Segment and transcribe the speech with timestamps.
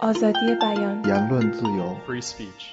[0.00, 2.64] آزادی بیان言论自由 free speech.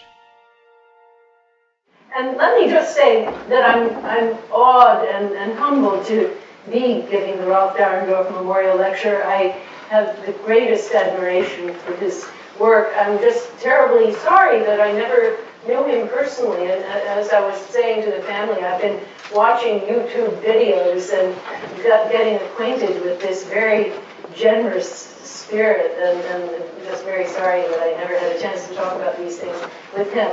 [2.16, 6.30] And let me just say that I'm, I'm awed and, and humbled to
[6.70, 9.24] be giving the Ralph Dahrendorf Memorial Lecture.
[9.26, 9.56] I
[9.90, 12.26] have the greatest admiration for his
[12.60, 12.92] work.
[12.98, 15.38] I'm just terribly sorry that I never
[15.68, 16.72] knew him personally.
[16.72, 19.00] And as I was saying to the family, I've been
[19.34, 21.36] watching YouTube videos and
[21.84, 23.94] got, getting acquainted with this very
[24.37, 24.91] generous
[25.25, 25.97] spirit.
[25.99, 29.39] And, and just very sorry that I never had a chance to talk about these
[29.39, 29.57] things
[29.97, 30.31] with him.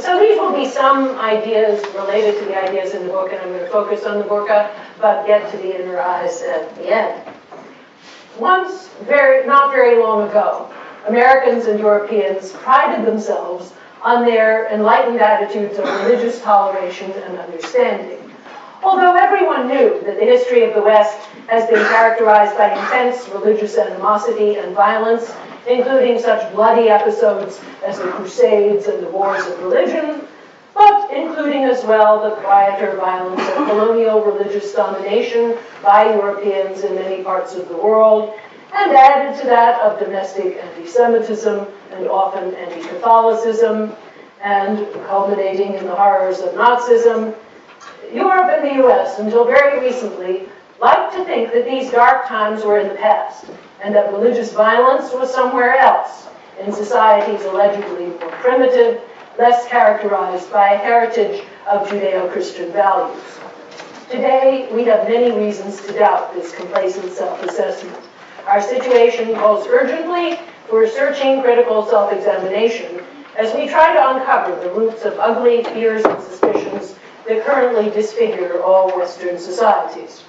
[0.00, 3.48] So these will be some ideas related to the ideas in the book, and I'm
[3.48, 6.88] going to focus on the burqa, uh, but get to the inner eyes at the
[6.88, 7.30] end.
[8.38, 10.72] Once, very, not very long ago,
[11.06, 18.18] Americans and Europeans prided themselves on their enlightened attitudes of religious toleration and understanding.
[18.82, 23.76] Although everyone knew that the history of the West has been characterized by intense religious
[23.76, 25.32] animosity and violence,
[25.68, 30.26] including such bloody episodes as the Crusades and the Wars of Religion,
[30.74, 37.22] but including as well the quieter violence of colonial religious domination by Europeans in many
[37.22, 38.34] parts of the world,
[38.74, 43.92] and added to that of domestic anti-Semitism and often anti-Catholicism,
[44.42, 47.34] and culminating in the horrors of Nazism.
[48.12, 50.48] Europe and the US, until very recently,
[50.82, 53.46] liked to think that these dark times were in the past,
[53.82, 56.26] and that religious violence was somewhere else,
[56.60, 59.00] in societies allegedly more primitive,
[59.38, 63.22] less characterized by a heritage of Judeo-Christian values.
[64.10, 67.96] Today, we have many reasons to doubt this complacent self-assessment.
[68.46, 73.02] Our situation calls urgently for searching critical self-examination
[73.38, 76.96] as we try to uncover the roots of ugly fears and suspicions
[77.28, 80.24] that currently disfigure all Western societies.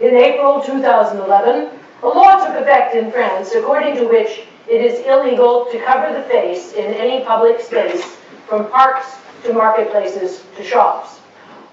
[0.00, 1.70] In April 2011,
[2.04, 6.22] a law took effect in France according to which it is illegal to cover the
[6.28, 11.18] face in any public space from parks to marketplaces to shops.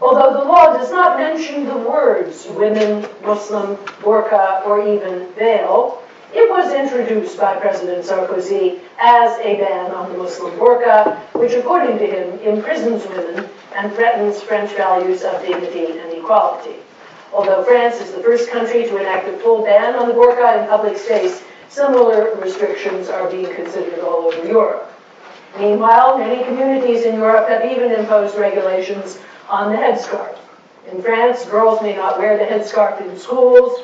[0.02, 6.02] Although the law does not mention the words women, Muslim, burqa, or even veil,
[6.34, 12.00] it was introduced by President Sarkozy as a ban on the Muslim burqa, which according
[12.00, 16.78] to him imprisons women and threatens French values of dignity and equality.
[17.34, 20.68] Although France is the first country to enact a full ban on the burqa in
[20.68, 24.92] public space, similar restrictions are being considered all over Europe.
[25.60, 29.20] Meanwhile, many communities in Europe have even imposed regulations
[29.50, 30.38] on the headscarf.
[30.92, 33.82] In France, girls may not wear the headscarf in schools.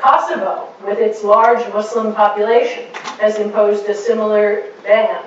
[0.00, 2.84] Kosovo, with its large Muslim population,
[3.18, 5.22] has imposed a similar ban.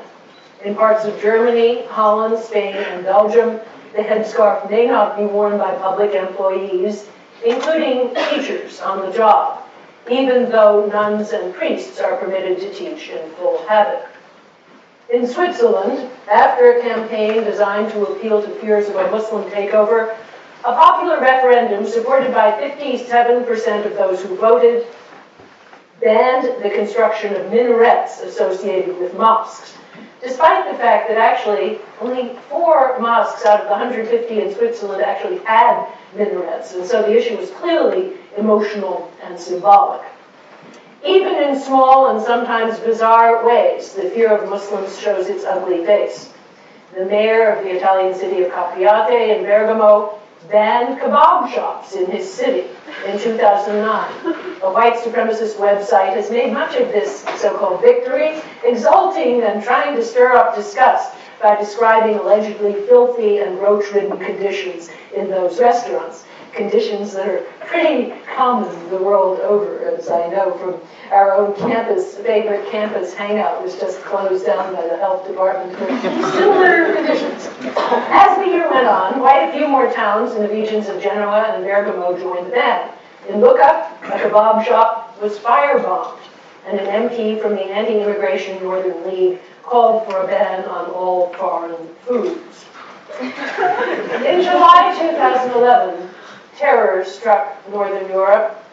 [0.63, 3.59] In parts of Germany, Holland, Spain, and Belgium,
[3.95, 7.07] the headscarf may not be worn by public employees,
[7.45, 9.63] including teachers on the job,
[10.09, 14.05] even though nuns and priests are permitted to teach in full habit.
[15.09, 20.15] In Switzerland, after a campaign designed to appeal to fears of a Muslim takeover,
[20.65, 24.87] a popular referendum supported by 57% of those who voted
[26.03, 29.77] banned the construction of minarets associated with mosques,
[30.21, 35.37] despite the fact that actually only four mosques out of the 150 in Switzerland actually
[35.39, 36.73] had minarets.
[36.73, 40.01] And so the issue was clearly emotional and symbolic.
[41.05, 46.31] Even in small and sometimes bizarre ways, the fear of Muslims shows its ugly face.
[46.95, 52.31] The mayor of the Italian city of Capriate in Bergamo banned kebab shops in his
[52.31, 52.67] city
[53.05, 54.61] in 2009.
[54.61, 60.03] A white supremacist website has made much of this so-called victory, exulting and trying to
[60.03, 67.27] stir up disgust by describing allegedly filthy and roach-ridden conditions in those restaurants, conditions that
[67.27, 70.79] are pretty common the world over, as I know from
[71.11, 75.87] our own campus, favorite campus hangout was just closed down by the health department for
[76.31, 77.49] similar conditions.
[78.11, 81.53] As the year went on, quite a few more towns in the regions of Genoa
[81.53, 82.91] and Bergamo joined the band.
[83.29, 86.19] In Lucca, a kebab shop was firebombed,
[86.65, 91.88] and an MP from the Anti-Immigration Northern League called for a ban on all foreign
[92.06, 92.65] foods.
[93.21, 96.09] In July 2011,
[96.57, 98.63] terror struck Northern Europe.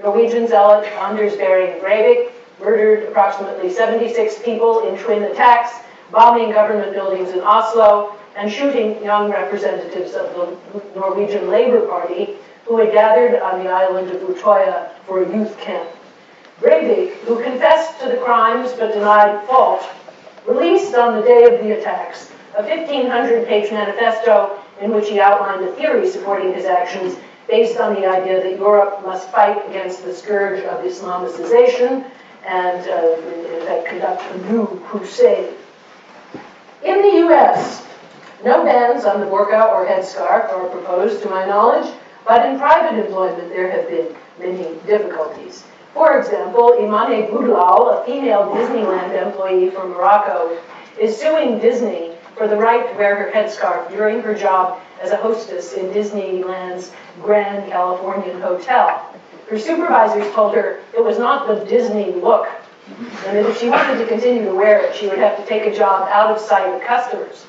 [0.00, 5.72] Norwegian zealot Anders Behring Breivik murdered approximately 76 people in twin attacks,
[6.10, 12.78] bombing government buildings in Oslo, and shooting young representatives of the Norwegian Labour Party who
[12.78, 15.88] had gathered on the island of Utoya for a youth camp.
[16.60, 19.84] Breivik, who confessed to the crimes but denied fault,
[20.46, 25.72] released on the day of the attacks a 1,500-page manifesto in which he outlined a
[25.72, 27.16] theory supporting his actions
[27.48, 32.04] based on the idea that Europe must fight against the scourge of Islamicization
[32.44, 33.16] and uh,
[33.56, 35.54] in fact conduct a new crusade.
[36.84, 37.86] In the US,
[38.44, 41.92] no bans on the burqa or headscarf are proposed to my knowledge,
[42.26, 45.64] but in private employment there have been many difficulties.
[45.94, 50.58] For example, Imane Boudlal, a female Disneyland employee from Morocco,
[50.98, 52.11] is suing Disney
[52.42, 56.90] for the right to wear her headscarf during her job as a hostess in Disneyland's
[57.20, 59.14] Grand Californian Hotel.
[59.48, 62.48] Her supervisors told her it was not the Disney look,
[62.88, 65.72] and that if she wanted to continue to wear it, she would have to take
[65.72, 67.46] a job out of sight of customers.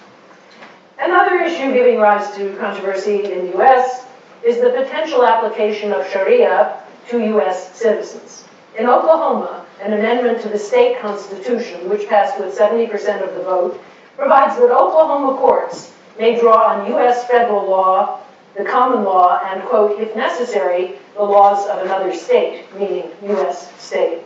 [0.99, 4.05] Another issue giving rise to controversy in the US
[4.43, 7.75] is the potential application of Sharia to U.S.
[7.75, 8.45] citizens.
[8.77, 13.83] In Oklahoma, an amendment to the state constitution, which passed with 70% of the vote,
[14.17, 17.25] provides that Oklahoma courts may draw on U.S.
[17.27, 18.21] federal law,
[18.55, 23.71] the common law, and, quote, if necessary, the laws of another state, meaning U.S.
[23.81, 24.21] state,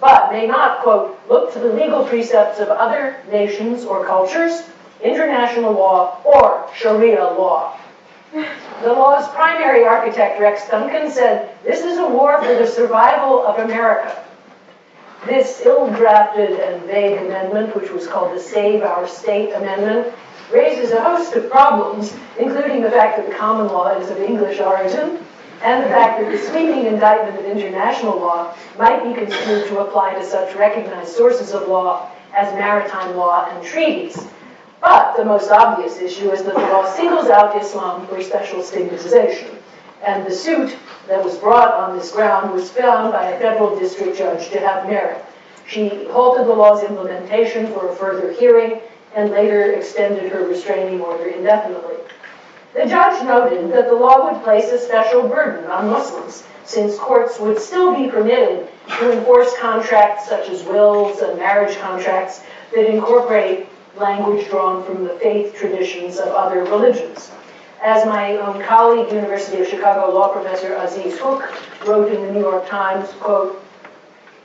[0.00, 4.62] but may not, quote, look to the legal precepts of other nations or cultures,
[5.02, 7.78] international law, or Sharia law.
[8.82, 13.58] The law's primary architect, Rex Duncan, said, This is a war for the survival of
[13.58, 14.25] America.
[15.26, 20.14] This ill drafted and vague amendment, which was called the Save Our State Amendment,
[20.52, 24.60] raises a host of problems, including the fact that the common law is of English
[24.60, 25.18] origin,
[25.62, 30.14] and the fact that the sweeping indictment of international law might be construed to apply
[30.14, 34.28] to such recognized sources of law as maritime law and treaties.
[34.80, 39.50] But the most obvious issue is that the law singles out Islam for special stigmatization.
[40.04, 40.76] And the suit
[41.08, 44.88] that was brought on this ground was found by a federal district judge to have
[44.88, 45.24] merit.
[45.66, 48.80] She halted the law's implementation for a further hearing
[49.14, 51.96] and later extended her restraining order indefinitely.
[52.74, 57.40] The judge noted that the law would place a special burden on Muslims, since courts
[57.40, 58.68] would still be permitted
[58.98, 62.42] to enforce contracts such as wills and marriage contracts
[62.74, 63.66] that incorporate
[63.96, 67.30] language drawn from the faith traditions of other religions.
[67.82, 72.40] As my own colleague, University of Chicago law professor Aziz Huq, wrote in the New
[72.40, 73.62] York Times, quote,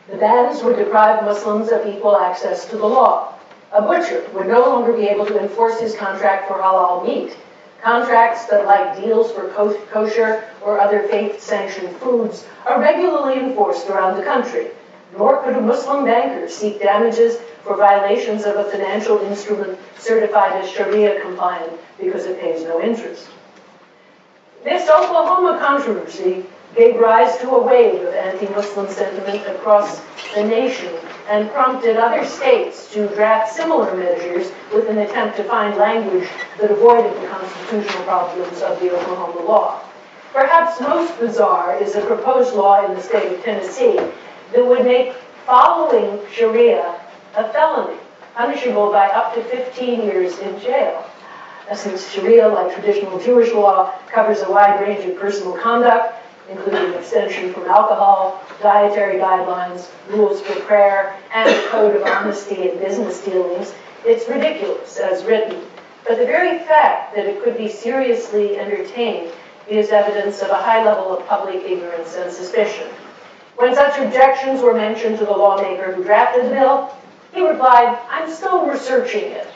[0.10, 3.34] the bans would deprive Muslims of equal access to the law.
[3.72, 7.38] A butcher would no longer be able to enforce his contract for halal meat.
[7.82, 14.24] Contracts that, like deals for kosher or other faith-sanctioned foods, are regularly enforced around the
[14.24, 14.68] country.
[15.18, 20.70] Nor could a Muslim banker seek damages for violations of a financial instrument certified as
[20.70, 23.30] Sharia compliant because it pays no interest.
[24.64, 30.02] This Oklahoma controversy gave rise to a wave of anti-Muslim sentiment across
[30.36, 30.94] the nation
[31.28, 36.30] and prompted other states to draft similar measures with an attempt to find language
[36.60, 39.82] that avoided the constitutional problems of the Oklahoma law.
[40.32, 44.00] Perhaps most bizarre is a proposed law in the state of Tennessee
[44.54, 45.14] that would make
[45.46, 47.01] following Sharia
[47.36, 47.98] a felony,
[48.36, 51.06] punishable by up to 15 years in jail.
[51.74, 56.16] Since Sharia, like traditional Jewish law, covers a wide range of personal conduct,
[56.50, 62.78] including abstention from alcohol, dietary guidelines, rules for prayer, and a code of honesty in
[62.80, 63.74] business dealings,
[64.06, 65.62] it's ridiculous as written.
[66.08, 69.32] But the very fact that it could be seriously entertained
[69.70, 72.88] is evidence of a high level of public ignorance and suspicion.
[73.56, 76.96] When such objections were mentioned to the lawmaker who drafted the bill,
[77.34, 79.48] he replied, I'm still researching it.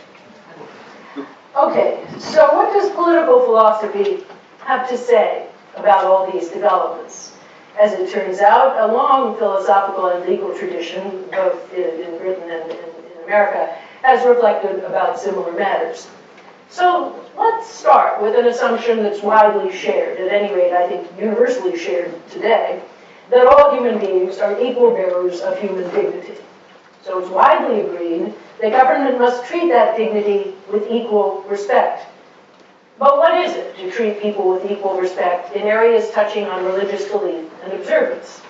[1.55, 4.24] Okay, so what does political philosophy
[4.60, 7.34] have to say about all these developments?
[7.79, 12.72] As it turns out, a long philosophical and legal tradition, both in, in Britain and
[12.72, 16.08] in America, has reflected about similar matters.
[16.70, 21.77] So let's start with an assumption that's widely shared, at any rate, I think universally
[21.77, 22.82] shared today,
[23.29, 26.38] that all human beings are equal bearers of human dignity.
[27.05, 32.07] So it's widely agreed that government must treat that dignity with equal respect.
[32.97, 37.07] But what is it to treat people with equal respect in areas touching on religious
[37.12, 38.41] belief and observance?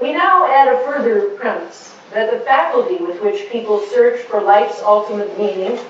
[0.00, 4.80] We now add a further premise that the faculty with which people search for life's
[4.82, 5.80] ultimate meaning,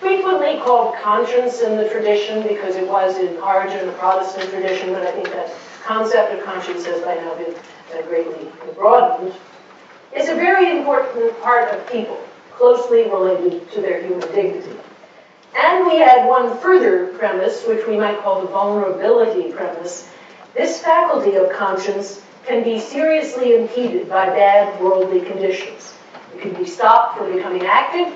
[0.00, 5.06] frequently called conscience in the tradition because it was in origin a Protestant tradition, but
[5.06, 7.54] I think that concept of conscience has by now been
[7.94, 9.32] uh, greatly broadened,
[10.14, 12.20] is a very important part of people,
[12.52, 14.76] closely related to their human dignity.
[15.56, 20.08] And we add one further premise, which we might call the vulnerability premise.
[20.54, 25.94] This faculty of conscience can be seriously impeded by bad worldly conditions.
[26.34, 28.12] It can be stopped from becoming active,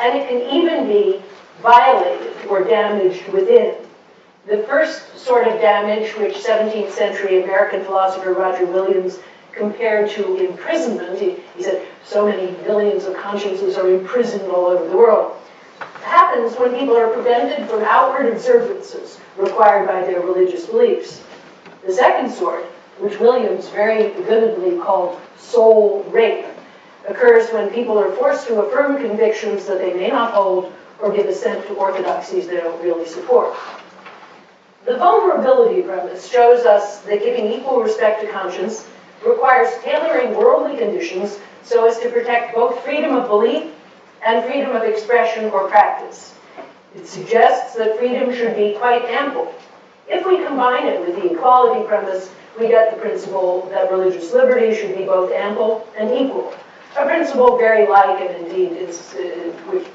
[0.00, 1.22] and it can even be
[1.62, 3.74] violated or damaged within.
[4.46, 9.18] The first sort of damage, which 17th century American philosopher Roger Williams
[9.52, 11.18] compared to imprisonment.
[11.18, 15.36] He, he said so many millions of consciences are imprisoned all over the world.
[15.80, 21.22] It happens when people are prevented from outward observances required by their religious beliefs.
[21.86, 22.64] The second sort,
[22.98, 26.46] which Williams very vividly called soul rape,
[27.08, 31.26] occurs when people are forced to affirm convictions that they may not hold or give
[31.26, 33.54] assent to orthodoxies they don't really support.
[34.84, 38.88] The vulnerability premise shows us that giving equal respect to conscience
[39.26, 43.72] requires tailoring worldly conditions so as to protect both freedom of belief
[44.24, 46.34] and freedom of expression or practice.
[46.96, 49.54] It suggests that freedom should be quite ample.
[50.08, 54.74] If we combine it with the equality premise, we get the principle that religious liberty
[54.74, 56.54] should be both ample and equal.
[56.96, 58.92] A principle very like, and indeed uh,
[59.70, 59.86] which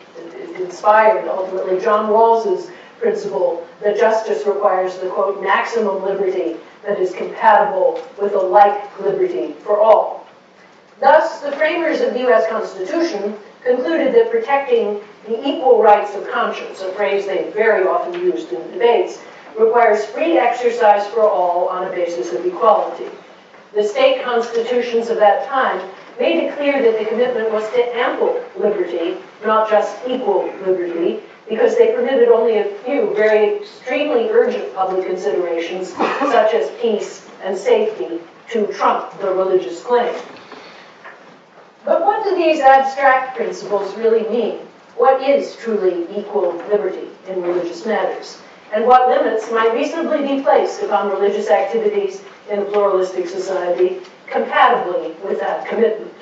[0.55, 8.01] inspired ultimately John Rawls's principle that justice requires the quote maximum liberty that is compatible
[8.21, 10.27] with a like liberty for all.
[10.99, 12.47] Thus, the framers of the U.S.
[12.49, 18.51] Constitution concluded that protecting the equal rights of conscience, a phrase they very often used
[18.51, 19.19] in debates,
[19.57, 23.09] requires free exercise for all on a basis of equality.
[23.73, 28.43] The state constitutions of that time made it clear that the commitment was to ample
[28.57, 35.05] liberty, not just equal liberty, because they permitted only a few very extremely urgent public
[35.05, 38.19] considerations, such as peace and safety,
[38.49, 40.13] to trump the religious claim.
[41.85, 44.59] But what do these abstract principles really mean?
[44.95, 48.41] What is truly equal liberty in religious matters?
[48.71, 55.15] And what limits might reasonably be placed upon religious activities in a pluralistic society compatibly
[55.23, 56.13] with that commitment?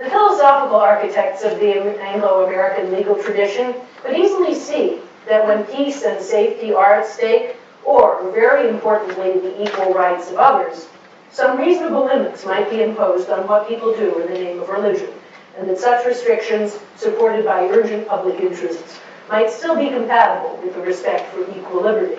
[0.00, 6.18] The philosophical architects of the Anglo-American legal tradition could easily see that when peace and
[6.24, 10.88] safety are at stake, or, very importantly, the equal rights of others,
[11.30, 15.12] some reasonable limits might be imposed on what people do in the name of religion,
[15.58, 20.80] and that such restrictions, supported by urgent public interests, might still be compatible with the
[20.80, 22.16] respect for equal liberty.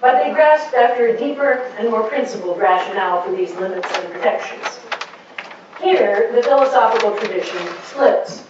[0.00, 4.80] But they grasped after a deeper and more principled rationale for these limits and protections.
[5.80, 8.40] Here, the philosophical tradition splits.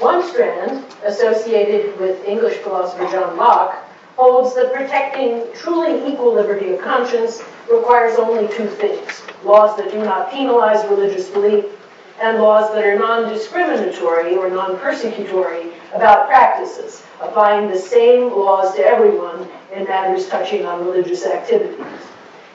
[0.00, 3.76] One strand, associated with English philosopher John Locke,
[4.16, 9.98] holds that protecting truly equal liberty of conscience requires only two things laws that do
[9.98, 11.64] not penalize religious belief,
[12.20, 18.74] and laws that are non discriminatory or non persecutory about practices, applying the same laws
[18.74, 21.84] to everyone in matters touching on religious activities.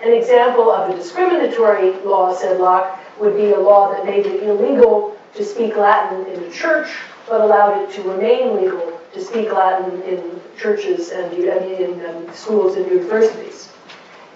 [0.04, 4.44] An example of a discriminatory law, said Locke, would be a law that made it
[4.44, 6.90] illegal to speak Latin in a church,
[7.28, 12.76] but allowed it to remain legal to speak Latin in churches and in um, schools
[12.76, 13.70] and universities.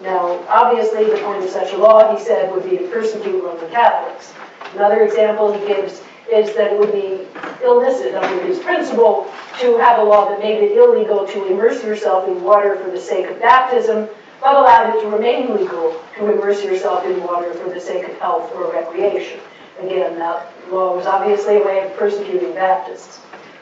[0.02, 3.70] Now, obviously, the point of such a law, he said, would be to persecute Roman
[3.72, 4.34] Catholics.
[4.76, 7.28] Another example he gives is that it would be
[7.64, 12.28] illicit under his principle to have a law that made it illegal to immerse yourself
[12.28, 14.10] in water for the sake of baptism,
[14.42, 18.18] but allowed it to remain legal to immerse yourself in water for the sake of
[18.20, 19.40] health or recreation.
[19.80, 23.20] Again, that law was obviously a way of persecuting Baptists.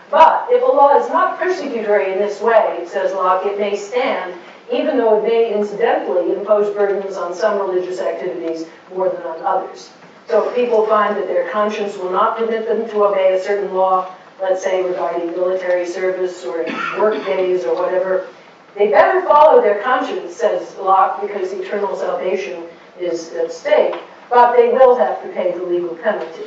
[0.09, 4.35] But if a law is not persecutory in this way, says Locke, it may stand
[4.71, 9.89] even though it may incidentally impose burdens on some religious activities more than on others.
[10.27, 13.73] So if people find that their conscience will not permit them to obey a certain
[13.73, 16.65] law, let's say regarding military service or
[16.97, 18.27] work days or whatever,
[18.75, 22.63] they better follow their conscience, says Locke, because eternal salvation
[22.99, 23.95] is at stake,
[24.29, 26.45] but they will have to pay the legal penalty.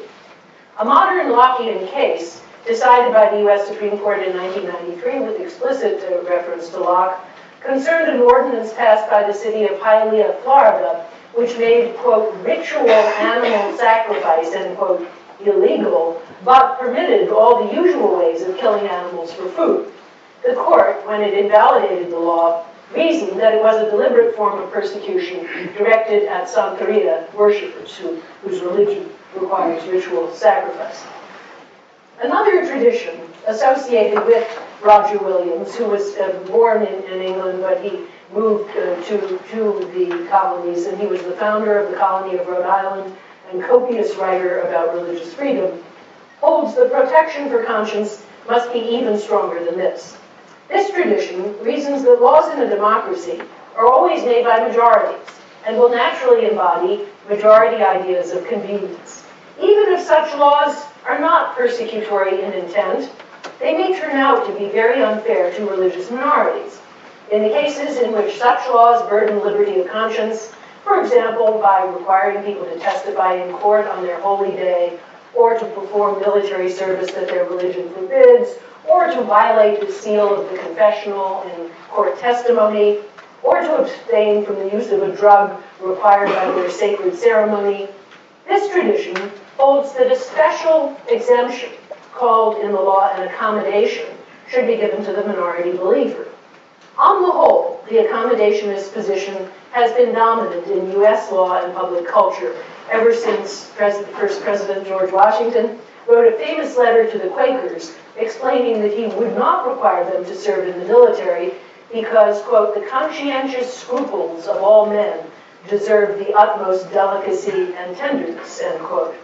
[0.79, 3.69] A modern Lockean case decided by the U.S.
[3.69, 7.25] Supreme Court in 1993 with explicit reference to Locke
[7.61, 13.77] concerned an ordinance passed by the city of Hialeah, Florida, which made, quote, ritual animal
[13.77, 15.07] sacrifice, end quote,
[15.45, 19.93] illegal, but permitted all the usual ways of killing animals for food.
[20.45, 24.71] The court, when it invalidated the law, reasoned that it was a deliberate form of
[24.71, 31.03] persecution directed at Santeria worshippers who, whose religion requires ritual sacrifice.
[32.23, 34.47] Another tradition associated with
[34.83, 38.01] Roger Williams, who was uh, born in, in, England, but he
[38.33, 42.47] moved uh, to, to the colonies, and he was the founder of the colony of
[42.47, 43.17] Rhode Island
[43.51, 45.83] and copious writer about religious freedom,
[46.41, 50.19] holds the protection for conscience must be even stronger than this.
[50.75, 53.41] This tradition reasons that laws in a democracy
[53.77, 55.25] are always made by majorities
[55.65, 59.23] and will naturally embody majority ideas of convenience.
[59.63, 63.09] Even if such laws are not persecutory in intent,
[63.61, 66.81] they may turn out to be very unfair to religious minorities.
[67.31, 70.53] In the cases in which such laws burden liberty of conscience,
[70.85, 74.99] For example, by requiring people to testify in court on their holy day,
[75.35, 80.51] or to perform military service that their religion forbids, or to violate the seal of
[80.51, 82.99] the confessional in court testimony,
[83.43, 87.89] or to abstain from the use of a drug required by their sacred ceremony.
[88.47, 91.71] This tradition holds that a special exemption,
[92.13, 94.07] called in the law an accommodation,
[94.49, 96.29] should be given to the minority believer.
[96.97, 101.33] On the whole, the accommodationist position has been dominant in U.S.
[101.33, 102.55] law and public culture
[102.91, 108.93] ever since first President George Washington wrote a famous letter to the Quakers explaining that
[108.93, 111.53] he would not require them to serve in the military
[111.93, 115.25] because, quote, the conscientious scruples of all men
[115.69, 119.15] deserve the utmost delicacy and tenderness, end quote.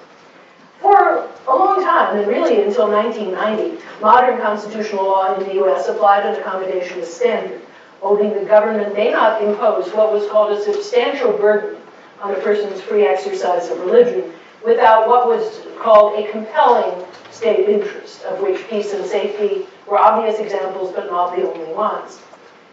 [0.80, 5.88] For a long time, and really until 1990, modern constitutional law in the U.S.
[5.88, 7.60] applied an accommodationist standard,
[8.00, 11.76] holding the government may not impose what was called a substantial burden
[12.22, 14.32] on a person's free exercise of religion
[14.64, 20.38] without what was called a compelling state interest, of which peace and safety were obvious
[20.38, 22.20] examples but not the only ones.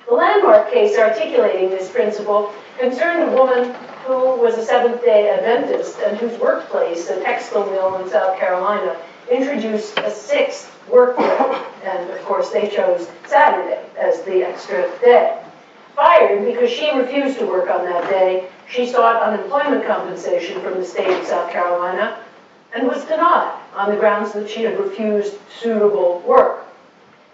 [0.08, 3.74] The landmark case articulating this principle concerned a woman
[4.06, 8.98] who was a Seventh day Adventist and whose workplace, a textile mill in South Carolina,
[9.30, 11.62] introduced a sixth work day.
[11.84, 15.42] And of course, they chose Saturday as the extra day.
[15.96, 20.86] Fired because she refused to work on that day, she sought unemployment compensation from the
[20.86, 22.24] state of South Carolina
[22.74, 26.66] and was denied on the grounds that she had refused suitable work.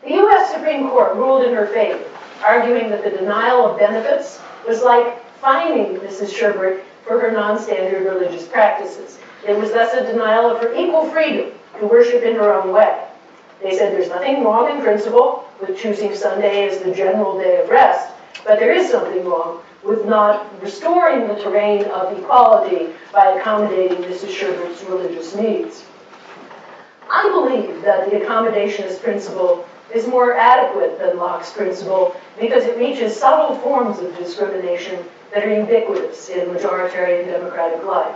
[0.04, 0.54] The U.S.
[0.54, 2.04] Supreme Court ruled in her favor,
[2.44, 6.34] arguing that the denial of benefits was like fining Mrs.
[6.34, 9.20] Sherbert for her non-standard religious practices.
[9.48, 13.08] It was thus a denial of her equal freedom to worship in her own way.
[13.62, 17.70] They said there's nothing wrong in principle with choosing Sunday as the general day of
[17.70, 18.14] rest,
[18.46, 24.30] but there is something wrong with not restoring the terrain of equality by accommodating Mrs.
[24.30, 25.86] Sherbert's religious needs.
[27.10, 33.16] I believe that the accommodationist principle is more adequate than Locke's principle because it reaches
[33.16, 38.16] subtle forms of discrimination that are ubiquitous in majoritarian democratic life.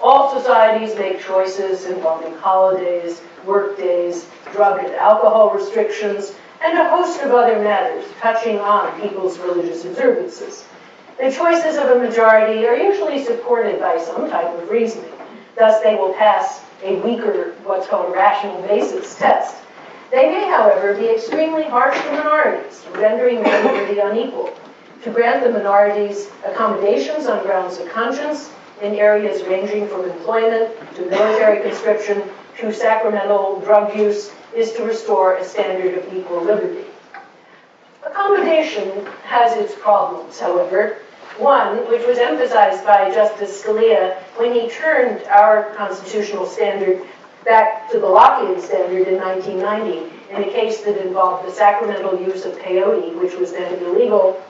[0.00, 6.34] All societies make choices involving holidays, work days, drug and alcohol restrictions,
[6.64, 10.64] and a host of other matters touching on people's religious observances.
[11.18, 15.12] The choices of a majority are usually supported by some type of reasoning.
[15.56, 19.56] Thus, they will pass a weaker, what's called rational basis test.
[20.10, 24.54] They may, however, be extremely harsh to minorities, rendering their liberty unequal.
[25.04, 31.06] To grant the minorities accommodations on grounds of conscience in areas ranging from employment to
[31.06, 32.22] military conscription
[32.58, 36.84] to sacramental drug use is to restore a standard of equal liberty.
[38.04, 40.98] Accommodation has its problems, however.
[41.38, 47.00] One, which was emphasized by Justice Scalia when he turned our constitutional standard
[47.44, 52.44] back to the Lockean standard in 1990 in a case that involved the sacramental use
[52.44, 54.40] of peyote, which was then illegal,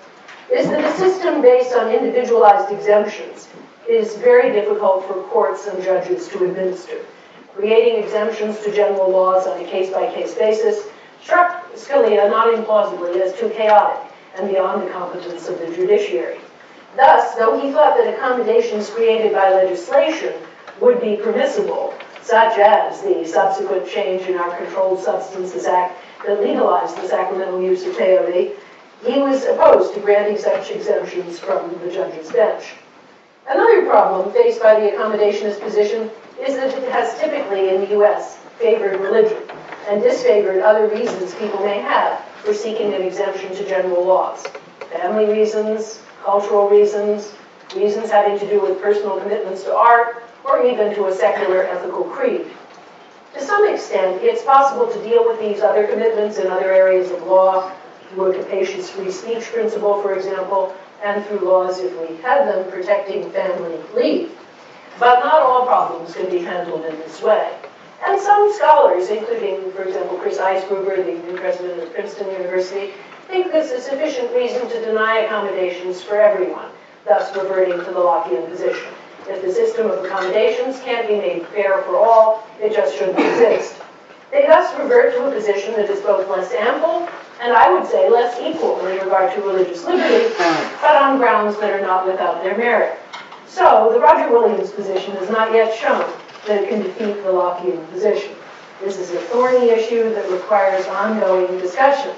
[0.52, 3.48] is that a system based on individualized exemptions
[3.88, 7.04] is very difficult for courts and judges to administer.
[7.54, 10.88] Creating exemptions to general laws on a case-by-case basis
[11.22, 16.38] struck Scalia not implausibly as too chaotic and beyond the competence of the judiciary.
[16.96, 20.34] Thus, though he thought that accommodations created by legislation
[20.80, 26.96] would be permissible, such as the subsequent change in our Controlled Substances Act that legalized
[26.96, 28.54] the sacramental use of peyote,
[29.04, 32.74] he was opposed to granting such exemptions from the judge's bench.
[33.48, 38.38] Another problem faced by the accommodationist position is that it has typically, in the U.S.,
[38.58, 39.42] favored religion
[39.88, 44.46] and disfavored other reasons people may have for seeking an exemption to general laws.
[44.92, 47.34] Family reasons, cultural reasons,
[47.74, 52.04] reasons having to do with personal commitments to art, or even to a secular ethical
[52.04, 52.46] creed.
[53.34, 57.22] To some extent, it's possible to deal with these other commitments in other areas of
[57.22, 57.72] law,
[58.10, 62.70] through a capacious free speech principle, for example, and through laws, if we had them,
[62.70, 64.38] protecting family leave.
[64.98, 67.56] But not all problems can be handled in this way.
[68.04, 72.92] And some scholars, including, for example, Chris Eisgruber, the new president of Princeton University,
[73.28, 76.68] think this is sufficient reason to deny accommodations for everyone,
[77.06, 78.88] thus reverting to the Lockean position.
[79.28, 83.76] If the system of accommodations can't be made fair for all, it just shouldn't exist.
[84.30, 87.08] They thus revert to a position that is both less ample
[87.42, 90.32] and I would say less equal in regard to religious liberty,
[90.80, 92.98] but on grounds that are not without their merit.
[93.48, 96.08] So the Roger Williams position has not yet shown
[96.46, 98.34] that it can defeat the Lockean position.
[98.80, 102.14] This is a thorny issue that requires ongoing discussion.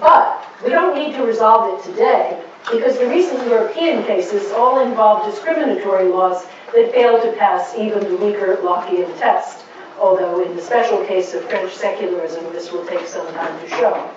[0.00, 5.30] But we don't need to resolve it today because the recent European cases all involve
[5.30, 9.64] discriminatory laws that fail to pass even the weaker Lockean test,
[9.98, 14.10] although in the special case of French secularism, this will take some time to show.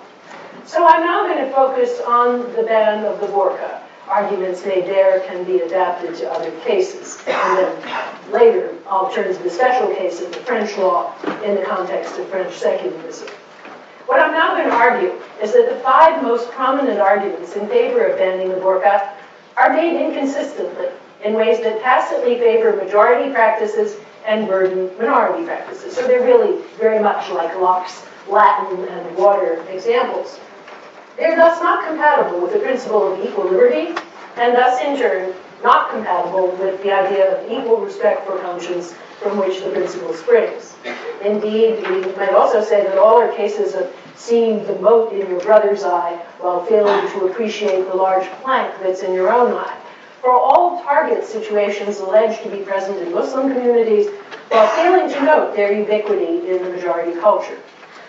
[0.64, 3.80] So I'm now going to focus on the ban of the burqa.
[4.08, 7.22] Arguments made there can be adapted to other cases.
[7.26, 11.62] And then later, I'll turn to the special case of the French law in the
[11.62, 13.28] context of French secularism.
[14.06, 18.04] What I'm now going to argue is that the five most prominent arguments in favor
[18.04, 19.12] of banning the burqa
[19.56, 20.88] are made inconsistently
[21.24, 25.94] in ways that tacitly favor majority practices and burden minority practices.
[25.94, 30.38] So they're really very much like Locke's Latin and water examples.
[31.16, 33.94] They're thus not compatible with the principle of equal liberty,
[34.36, 39.38] and thus in turn not compatible with the idea of equal respect for conscience from
[39.38, 40.74] which the principle springs.
[41.24, 45.40] Indeed, we might also say that all are cases of seeing the mote in your
[45.40, 49.78] brother's eye while failing to appreciate the large plank that's in your own eye.
[50.20, 54.08] For all target situations alleged to be present in Muslim communities,
[54.48, 57.58] while failing to note their ubiquity in the majority culture.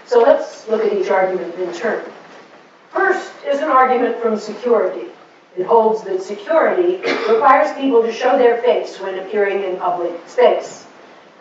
[0.05, 2.03] So let's look at each argument in turn.
[2.91, 5.07] First is an argument from security.
[5.57, 6.97] It holds that security
[7.27, 10.85] requires people to show their face when appearing in public space.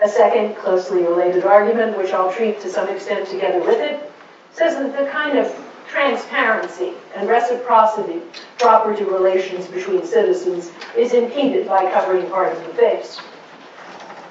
[0.00, 4.12] A second closely related argument, which I'll treat to some extent together with it,
[4.52, 5.52] says that the kind of
[5.88, 8.22] transparency and reciprocity
[8.58, 13.18] proper to relations between citizens is impeded by covering part of the face.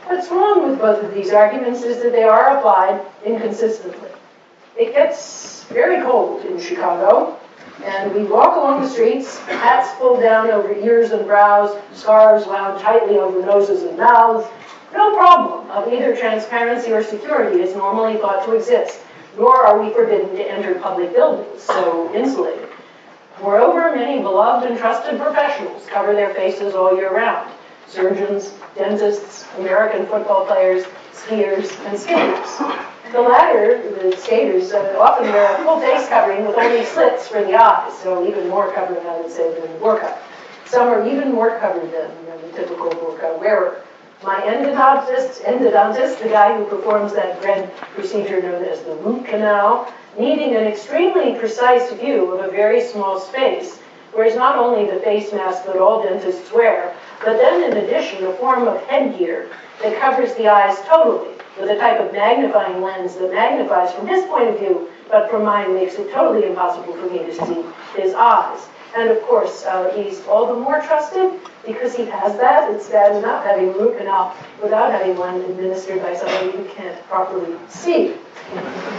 [0.05, 4.09] What's wrong with both of these arguments is that they are applied inconsistently.
[4.75, 7.39] It gets very cold in Chicago,
[7.83, 12.81] and we walk along the streets, hats pulled down over ears and brows, scarves wound
[12.81, 14.47] tightly over noses and mouths.
[14.93, 18.99] No problem of either transparency or security is normally thought to exist,
[19.37, 22.67] nor are we forbidden to enter public buildings, so insulated.
[23.41, 27.49] Moreover, many beloved and trusted professionals cover their faces all year round.
[27.87, 32.57] Surgeons, dentists, American football players, skiers, and skaters.
[33.11, 37.43] The latter, the skaters, uh, often wear a full face covering with only slits for
[37.43, 40.17] the eyes, so even more covered, I would say, than the burqa.
[40.65, 43.83] Some are even more covered than, than the typical burqa wearer.
[44.23, 49.91] My endodontist, endodontist, the guy who performs that grand procedure known as the root canal,
[50.15, 53.81] needing an extremely precise view of a very small space,
[54.13, 56.93] wears not only the face mask that all dentists wear,
[57.25, 59.47] but then in addition a form of headgear
[59.81, 64.23] that covers the eyes totally with a type of magnifying lens that magnifies from his
[64.25, 68.13] point of view, but from mine makes it totally impossible for me to see his
[68.13, 68.67] eyes.
[68.95, 72.71] And of course, uh, he's all the more trusted because he has that.
[72.71, 77.55] It's bad enough having root canal without having one administered by somebody who can't properly
[77.69, 78.15] see.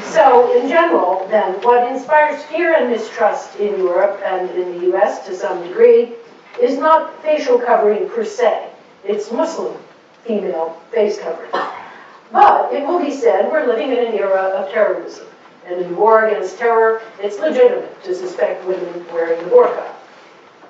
[0.05, 5.27] So, in general, then, what inspires fear and mistrust in Europe and in the US
[5.27, 6.15] to some degree
[6.61, 8.69] is not facial covering per se,
[9.05, 9.77] it's Muslim
[10.25, 11.51] female face covering.
[12.31, 15.27] But it will be said we're living in an era of terrorism.
[15.67, 19.93] And in war against terror, it's legitimate to suspect women wearing the burqa.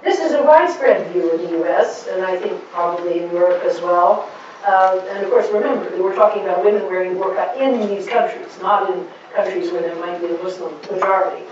[0.02, 3.81] This is a widespread view in the US, and I think probably in Europe as
[3.81, 4.28] well.
[4.66, 8.90] Uh, and of course, remember we're talking about women wearing burqa in these countries, not
[8.90, 11.44] in countries where there might be a Muslim majority.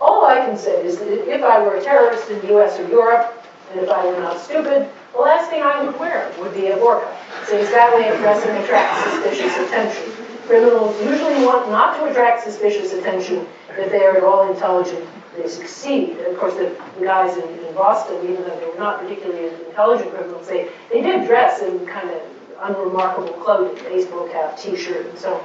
[0.00, 2.88] All I can say is that if I were a terrorist in the US or
[2.88, 6.66] Europe, and if I were not stupid, the last thing I would wear would be
[6.66, 7.08] a burqa,
[7.50, 10.23] way of dressing attracts suspicious attention.
[10.46, 15.08] Criminals usually want not to attract suspicious attention if they are at all intelligent.
[15.36, 16.18] They succeed.
[16.18, 19.48] And of course, the, the guys in, in, Boston, even though they were not particularly
[19.66, 22.22] intelligent criminals, they, they did dress in kind of
[22.60, 25.44] unremarkable clothing, baseball cap, t-shirt, and so on.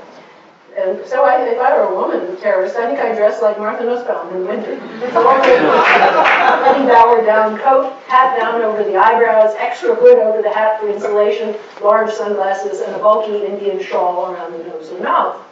[0.78, 3.84] And so I, if I were a woman terrorist, I think I'd dress like Martha
[3.84, 4.76] Nussbaum in winter.
[4.76, 10.90] Letting bower down coat, hat down over the eyebrows, extra hood over the hat for
[10.90, 15.46] insulation, large sunglasses, and a bulky Indian shawl around the nose and mouth.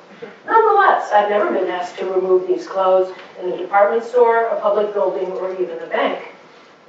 [0.46, 4.94] Nonetheless, I've never been asked to remove these clothes in a department store, a public
[4.94, 6.24] building, or even a bank.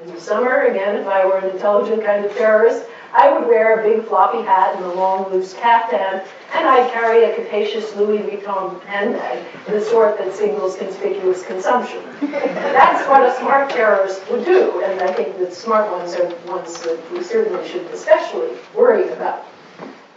[0.03, 3.81] In the summer, again, if I were an intelligent kind of terrorist, I would wear
[3.81, 6.23] a big floppy hat and a long loose caftan,
[6.55, 12.03] and I'd carry a capacious Louis Vuitton handbag, the sort that signals conspicuous consumption.
[12.21, 16.81] That's what a smart terrorist would do, and I think that smart ones are ones
[16.83, 19.47] that we certainly should especially worry about.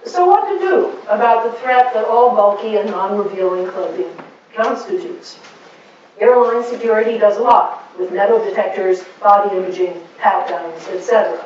[0.06, 4.10] So what to do about the threat that all bulky and non-revealing clothing
[4.54, 5.40] constitutes?
[6.20, 11.46] Airline security does a lot with metal detectors, body imaging, pat-downs, etc.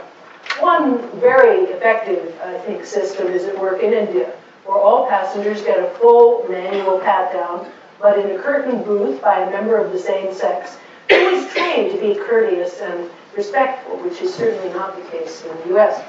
[0.60, 4.32] One very effective, I think, system is at work in India,
[4.64, 9.52] where all passengers get a full manual pat-down, but in a curtained booth by a
[9.52, 10.78] member of the same sex
[11.10, 15.58] who is trained to be courteous and respectful, which is certainly not the case in
[15.58, 16.02] the US.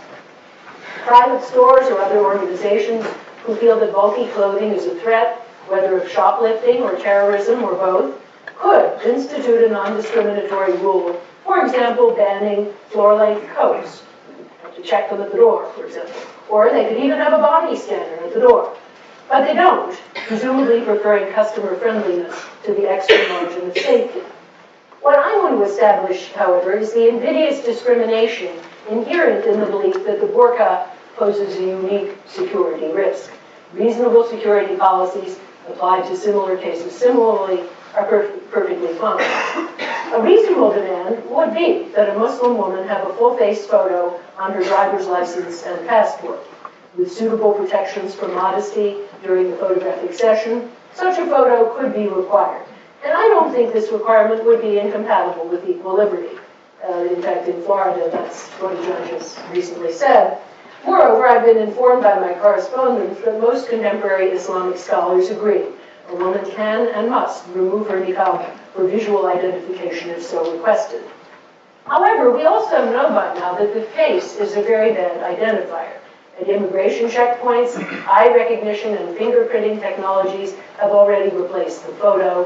[1.05, 3.05] Private stores or other organizations
[3.45, 8.15] who feel that bulky clothing is a threat, whether of shoplifting or terrorism or both,
[8.57, 14.03] could institute a non-discriminatory rule, for example, banning floor-length coats.
[14.77, 16.15] To check them at the door, for example.
[16.49, 18.77] Or they could even have a body scanner at the door.
[19.29, 24.21] But they don't, presumably preferring customer friendliness to the extra margin of safety.
[25.01, 28.57] What I want to establish, however, is the invidious discrimination
[28.91, 33.31] inherent in the belief that the burqa poses a unique security risk.
[33.73, 37.65] Reasonable security policies applied to similar cases similarly
[37.97, 39.21] are per perfectly fine.
[40.13, 44.63] A reasonable demand would be that a Muslim woman have a full-face photo on her
[44.63, 46.39] driver's license and passport.
[46.97, 52.65] With suitable protections for modesty during the photographic session, such a photo could be required.
[53.05, 56.39] And I don't think this requirement would be incompatible with equal liberty.
[56.89, 60.39] Uh, in fact, in Florida, that's what a judge has recently said.
[60.85, 65.65] Moreover, I've been informed by my correspondents that most contemporary Islamic scholars agree
[66.11, 71.03] a woman can and must remove her niqab for visual identification if so requested.
[71.87, 75.99] However, we also know by now that the face is a very bad identifier.
[76.41, 82.45] At immigration checkpoints, eye recognition and fingerprinting technologies have already replaced the photo.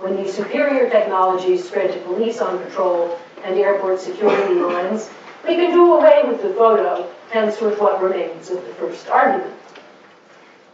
[0.00, 5.10] When these superior technologies spread to police on patrol and airport security lines,
[5.46, 9.54] we can do away with the photo, hence with what remains of the first argument.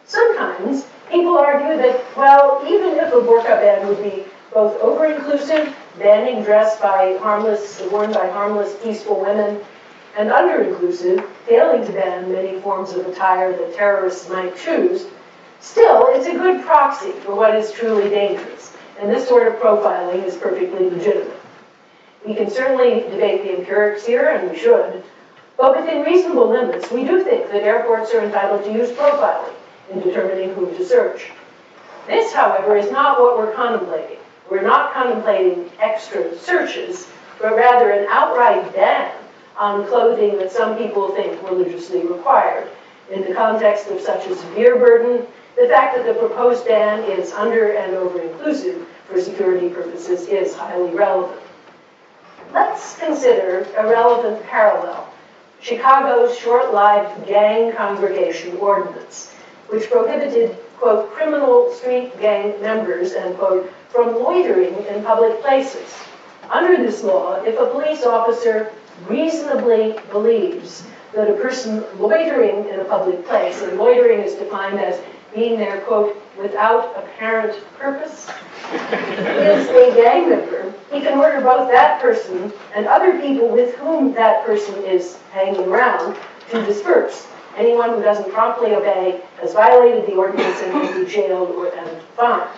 [0.06, 6.42] Sometimes people argue that, well, even if a burqa ban would be both over-inclusive, banning
[6.44, 9.60] dress by harmless, worn by harmless, peaceful women,
[10.16, 15.06] and under-inclusive, failing to ban many forms of attire that terrorists might choose,
[15.60, 20.24] still, it's a good proxy for what is truly dangerous, and this sort of profiling
[20.24, 21.40] is perfectly legitimate.
[22.24, 25.02] We can certainly debate the empirics here, and we should,
[25.56, 29.54] but within reasonable limits, we do think that airports are entitled to use profiling
[29.90, 31.30] in determining whom to search.
[32.06, 34.18] This, however, is not what we're contemplating.
[34.50, 37.06] We're not contemplating extra searches,
[37.40, 39.12] but rather an outright ban
[39.56, 42.68] on clothing that some people think religiously required.
[43.10, 47.32] In the context of such a severe burden, the fact that the proposed ban is
[47.32, 51.40] under and over inclusive for security purposes is highly relevant.
[52.52, 55.12] Let's consider a relevant parallel.
[55.60, 59.32] Chicago's short-lived gang congregation ordinance,
[59.68, 65.94] which prohibited, quote, criminal street gang members, end quote, from loitering in public places.
[66.50, 68.72] Under this law, if a police officer
[69.08, 75.00] reasonably believes that a person loitering in a public place, and loitering is defined as
[75.34, 78.28] being there, quote, without apparent purpose,
[78.72, 84.12] is a gang member, he can order both that person and other people with whom
[84.14, 86.16] that person is hanging around
[86.50, 87.26] to disperse.
[87.56, 92.02] Anyone who doesn't promptly obey has violated the ordinance and will be jailed or and
[92.16, 92.50] fined.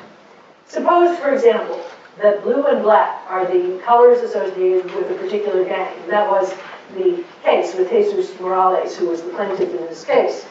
[0.66, 1.84] Suppose, for example,
[2.20, 5.94] that blue and black are the colors associated with a particular gang.
[6.08, 6.54] That was
[6.96, 10.46] the case with Jesus Morales, who was the plaintiff in this case.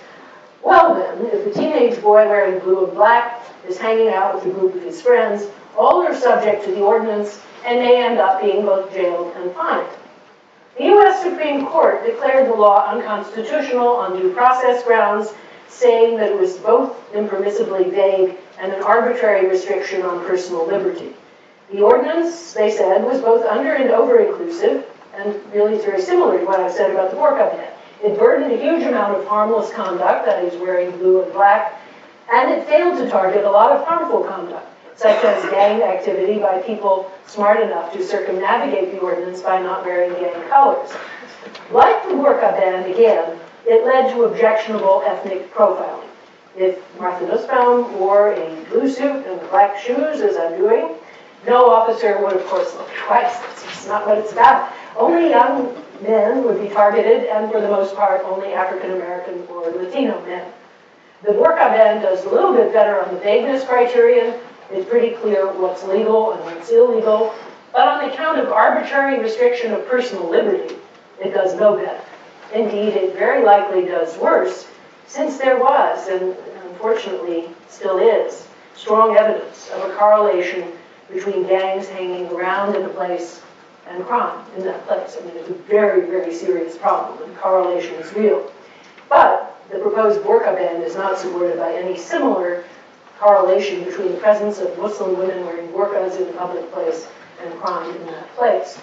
[0.61, 4.59] Well then, if a teenage boy wearing blue and black is hanging out with a
[4.59, 8.65] group of his friends, all are subject to the ordinance and may end up being
[8.65, 9.87] both jailed and fined.
[10.77, 11.23] The U.S.
[11.23, 15.33] Supreme Court declared the law unconstitutional on due process grounds,
[15.69, 21.13] saying that it was both impermissibly vague and an arbitrary restriction on personal liberty.
[21.71, 26.39] The ordinance, they said, was both under and over inclusive, and really it's very similar
[26.39, 27.71] to what I've said about the burqa ban.
[28.03, 31.81] It burdened a huge amount of harmless conduct, that is, wearing blue and black,
[32.33, 36.61] and it failed to target a lot of harmful conduct, such as gang activity by
[36.61, 40.91] people smart enough to circumnavigate the ordinance by not wearing gang colors.
[41.71, 46.07] Like the burqa ban, again, it led to objectionable ethnic profiling.
[46.55, 50.95] If Martha Nussbaum wore a blue suit and black shoes, as I'm doing,
[51.45, 53.37] no officer would, of course, look twice.
[53.39, 54.71] That's just not what it's about.
[54.95, 59.69] Only young men would be targeted, and for the most part, only African American or
[59.71, 60.51] Latino men.
[61.23, 64.35] The burqa ban does a little bit better on the vagueness criterion.
[64.75, 67.33] It's pretty clear what's legal and what's illegal.
[67.71, 70.75] But on account of arbitrary restriction of personal liberty,
[71.23, 71.97] it does no good.
[72.53, 74.67] Indeed, it very likely does worse,
[75.07, 76.35] since there was, and
[76.69, 80.73] unfortunately still is, strong evidence of a correlation
[81.09, 83.41] between gangs hanging around in a place
[83.87, 85.15] and crime in that place.
[85.17, 88.51] I mean, it's a very, very serious problem, and correlation is real.
[89.07, 92.65] But the proposed burqa ban is not supported by any similar
[93.19, 97.07] correlation between the presence of Muslim women wearing burqas in a public place
[97.41, 98.79] and crime in that place.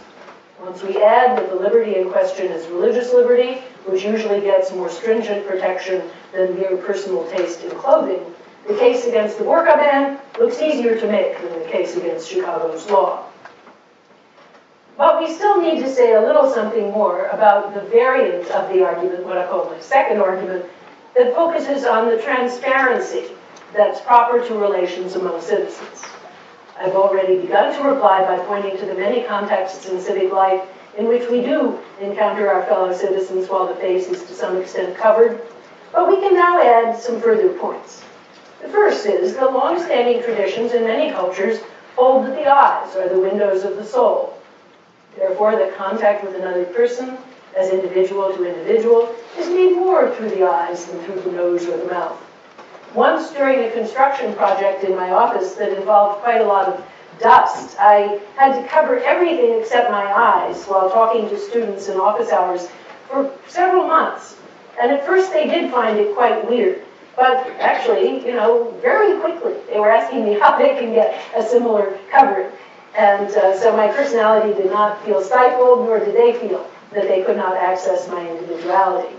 [0.60, 4.88] Once we add that the liberty in question is religious liberty, which usually gets more
[4.88, 8.20] stringent protection than mere personal taste in clothing,
[8.68, 12.88] the case against the burqa ban looks easier to make than the case against Chicago's
[12.88, 13.24] law.
[14.96, 18.84] But we still need to say a little something more about the variant of the
[18.84, 20.64] argument, what I call my second argument,
[21.16, 23.32] that focuses on the transparency
[23.74, 26.04] that's proper to relations among citizens.
[26.78, 30.62] I've already begun to reply by pointing to the many contexts in civic life
[30.98, 34.96] in which we do encounter our fellow citizens while the face is to some extent
[34.96, 35.40] covered,
[35.92, 38.04] but we can now add some further points.
[38.60, 41.60] The first is that long-standing traditions in many cultures
[41.96, 44.38] hold that the eyes are the windows of the soul.
[45.16, 47.16] Therefore, the contact with another person,
[47.56, 51.76] as individual to individual, is made more through the eyes than through the nose or
[51.76, 52.18] the mouth.
[52.94, 56.84] Once during a construction project in my office that involved quite a lot of
[57.18, 62.30] dust, I had to cover everything except my eyes while talking to students in office
[62.30, 62.68] hours
[63.08, 64.36] for several months.
[64.78, 66.82] And at first they did find it quite weird.
[67.16, 71.42] But actually, you know, very quickly, they were asking me how they can get a
[71.42, 72.50] similar covering.
[72.98, 77.22] And uh, so my personality did not feel stifled, nor did they feel that they
[77.22, 79.16] could not access my individuality.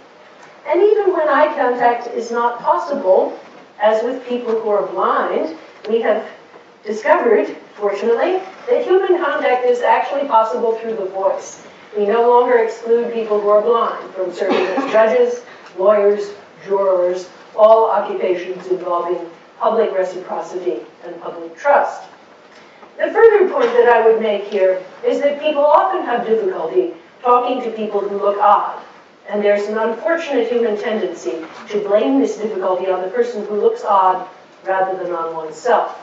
[0.67, 3.37] And even when eye contact is not possible,
[3.79, 5.57] as with people who are blind,
[5.89, 6.25] we have
[6.85, 11.65] discovered, fortunately, that human contact is actually possible through the voice.
[11.97, 15.41] We no longer exclude people who are blind from serving as judges,
[15.77, 16.33] lawyers,
[16.65, 22.03] jurors, all occupations involving public reciprocity and public trust.
[22.97, 27.61] The further point that I would make here is that people often have difficulty talking
[27.63, 28.81] to people who look odd.
[29.29, 33.83] And there's an unfortunate human tendency to blame this difficulty on the person who looks
[33.83, 34.27] odd
[34.65, 35.99] rather than on oneself.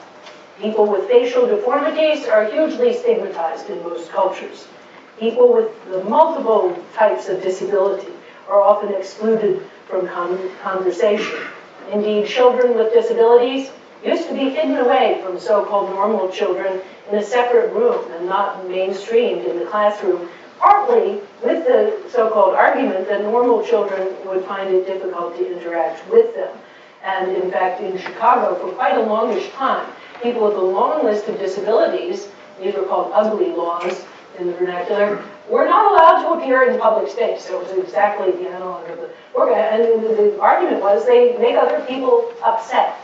[0.59, 4.69] People with facial deformities are hugely stigmatized in most cultures.
[5.19, 8.13] People with the multiple types of disability
[8.49, 11.41] are often excluded from con conversation.
[11.93, 13.71] Indeed, children with disabilities
[14.05, 16.81] used to be hidden away from so-called normal children
[17.11, 20.29] in a separate room and not mainstreamed in the classroom,
[20.61, 26.35] partly with the so-called argument that normal children would find it difficult to interact with
[26.35, 26.55] them.
[27.03, 29.91] And in fact, in Chicago, for quite a longish time,
[30.23, 32.29] people with a long list of disabilities,
[32.63, 34.05] these were called ugly laws
[34.39, 37.47] in the vernacular, were not allowed to appear in public space.
[37.47, 39.57] So it was exactly the analog of the burqa.
[39.57, 42.97] And the, the argument was they make other people upset.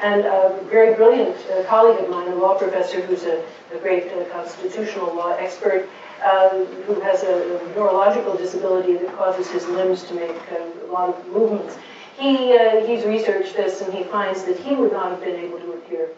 [0.00, 3.44] And a very brilliant uh, colleague of mine, a law professor who's a,
[3.74, 5.88] a great uh, constitutional law expert,
[6.22, 10.92] uh, who has a, a, neurological disability that causes his limbs to make uh, a
[10.92, 11.76] lot of movements.
[12.18, 15.58] He, uh, he's researched this and he finds that he would not have been able
[15.58, 16.08] to appear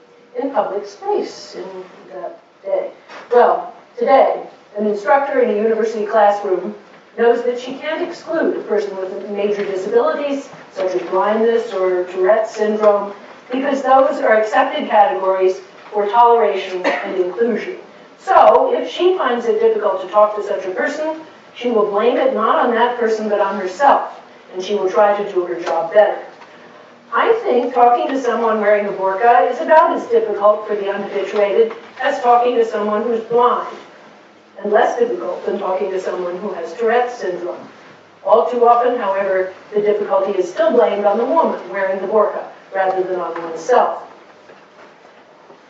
[0.41, 2.91] in public space in that day.
[3.33, 6.75] Well, today, an instructor in a university classroom
[7.19, 12.55] knows that she can't exclude a person with major disabilities, such as blindness or Tourette's
[12.55, 13.12] syndrome,
[13.51, 15.61] because those are accepted categories
[15.93, 17.79] for toleration and inclusion.
[18.25, 21.21] So, if she finds it difficult to talk to such a person,
[21.55, 24.21] she will blame it not on that person but on herself,
[24.53, 26.25] and she will try to do her job better.
[27.13, 31.75] I think talking to someone wearing a burqa is about as difficult for the unhabituated
[32.01, 33.77] as talking to someone who's blind,
[34.59, 37.69] and less difficult than talking to someone who has Tourette's syndrome.
[38.25, 42.47] All too often, however, the difficulty is still blamed on the woman wearing the burqa
[42.73, 44.12] rather than on oneself.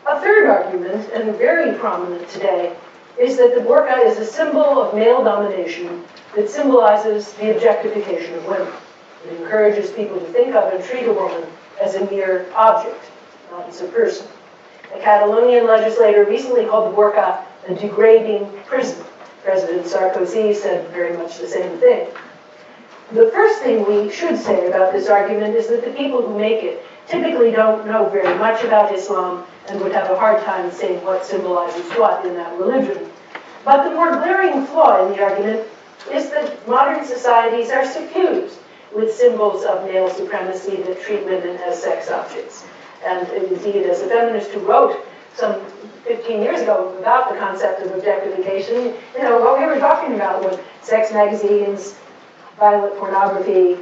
[0.05, 2.75] A third argument, and very prominent today,
[3.17, 6.03] is that the burqa is a symbol of male domination
[6.35, 8.73] that symbolizes the objectification of women.
[9.25, 11.47] It encourages people to think of and treat a woman
[11.81, 13.01] as a mere object,
[13.51, 14.27] not as a person.
[14.93, 19.05] A Catalonian legislator recently called the burqa a degrading prison.
[19.43, 22.09] President Sarkozy said very much the same thing.
[23.13, 26.63] The first thing we should say about this argument is that the people who make
[26.63, 31.03] it typically don't know very much about Islam and would have a hard time saying
[31.05, 33.09] what symbolizes what in that religion.
[33.65, 35.67] But the more glaring flaw in the argument
[36.11, 38.59] is that modern societies are suffused
[38.93, 42.65] with symbols of male supremacy that treat women as sex objects.
[43.05, 45.05] And indeed, as a feminist who wrote
[45.35, 45.65] some
[46.05, 50.43] 15 years ago about the concept of objectification, you know, what we were talking about
[50.43, 51.95] was sex magazines,
[52.57, 53.77] violent pornography,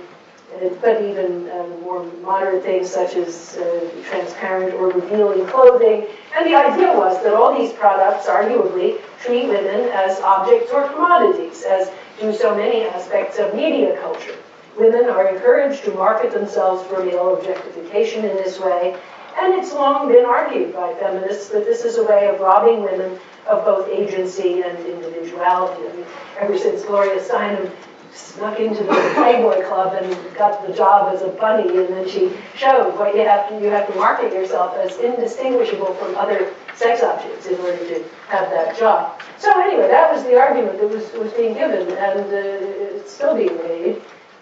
[0.82, 6.08] but even uh, more modern things such as uh, transparent or revealing clothing.
[6.36, 11.64] And the idea was that all these products arguably treat women as objects or commodities,
[11.64, 14.36] as do so many aspects of media culture.
[14.78, 18.98] Women are encouraged to market themselves for male objectification in this way,
[19.40, 23.18] And it's long been argued by feminists that this is a way of robbing women
[23.48, 25.88] of both agency and individuality.
[25.88, 26.06] I mean,
[26.40, 27.72] ever since Gloria Steinem
[28.14, 32.32] snuck into the Playboy Club and got the job as a bunny, and then she
[32.56, 37.04] showed what you have to you have to market yourself as indistinguishable from other sex
[37.04, 39.22] objects in order to have that job.
[39.38, 43.36] So anyway, that was the argument that was, was being given, and uh, it's still
[43.36, 44.02] being made.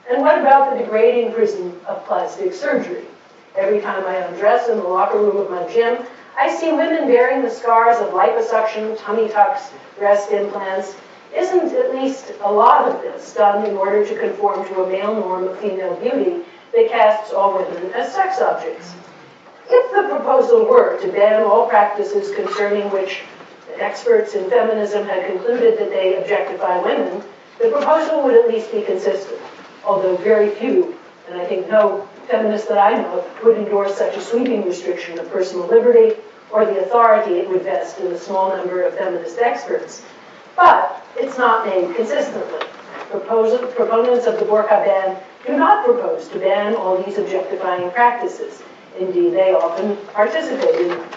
[0.10, 3.06] And what about the degrading prison of plastic surgery?
[3.56, 6.06] Every time I undress in the locker room of my gym,
[6.38, 10.96] I see women bearing the scars of liposuction, tummy tucks, breast implants.
[11.36, 15.14] Isn't at least a lot of this done in order to conform to a male
[15.14, 18.94] norm of female beauty that casts all women as sex objects?
[19.70, 23.22] If the proposal were to ban all practices concerning which
[23.78, 27.24] experts in feminism had concluded that they objectify women,
[27.60, 29.40] the proposal would at least be consistent,
[29.86, 30.98] although very few,
[31.30, 35.30] and I think no feminist that I know, would endorse such a sweeping restriction of
[35.32, 36.16] personal liberty
[36.52, 40.04] or the authority it would vest in a small number of feminist experts.
[40.60, 42.68] But it's not made consistently.
[43.10, 45.16] Propos- proponents of the burqa ban
[45.48, 48.62] do not propose to ban all these objectifying practices.
[49.00, 51.08] Indeed, they often participate in them.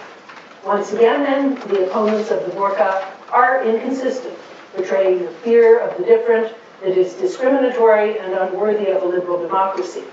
[0.65, 4.39] Once again, then, the opponents of the burqa are inconsistent,
[4.77, 10.05] betraying the fear of the different that is discriminatory and unworthy of a liberal democracy.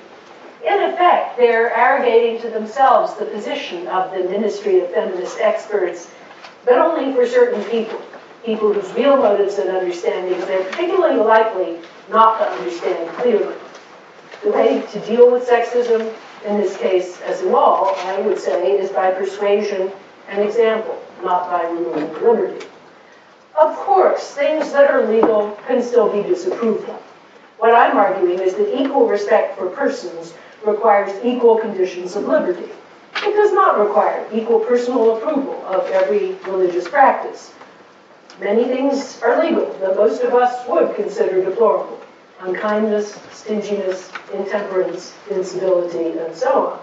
[0.66, 6.10] In effect, they're arrogating to themselves the position of the Ministry of Feminist Experts,
[6.66, 8.02] but only for certain people,
[8.46, 11.80] people whose real motives and understandings they're particularly likely
[12.10, 13.56] not to understand clearly.
[14.44, 16.14] The way to deal with sexism,
[16.46, 19.92] in this case as in all, I would say, is by persuasion
[20.30, 22.66] and example, not by removing liberty.
[23.60, 27.02] Of course, things that are legal can still be disapproved of.
[27.58, 30.34] What I'm arguing is that equal respect for persons
[30.66, 32.72] requires equal conditions of liberty.
[33.18, 37.54] It does not require equal personal approval of every religious practice.
[38.40, 42.00] Many things are legal that most of us would consider deplorable
[42.42, 46.80] unkindness, stinginess, intemperance, incivility, and so on.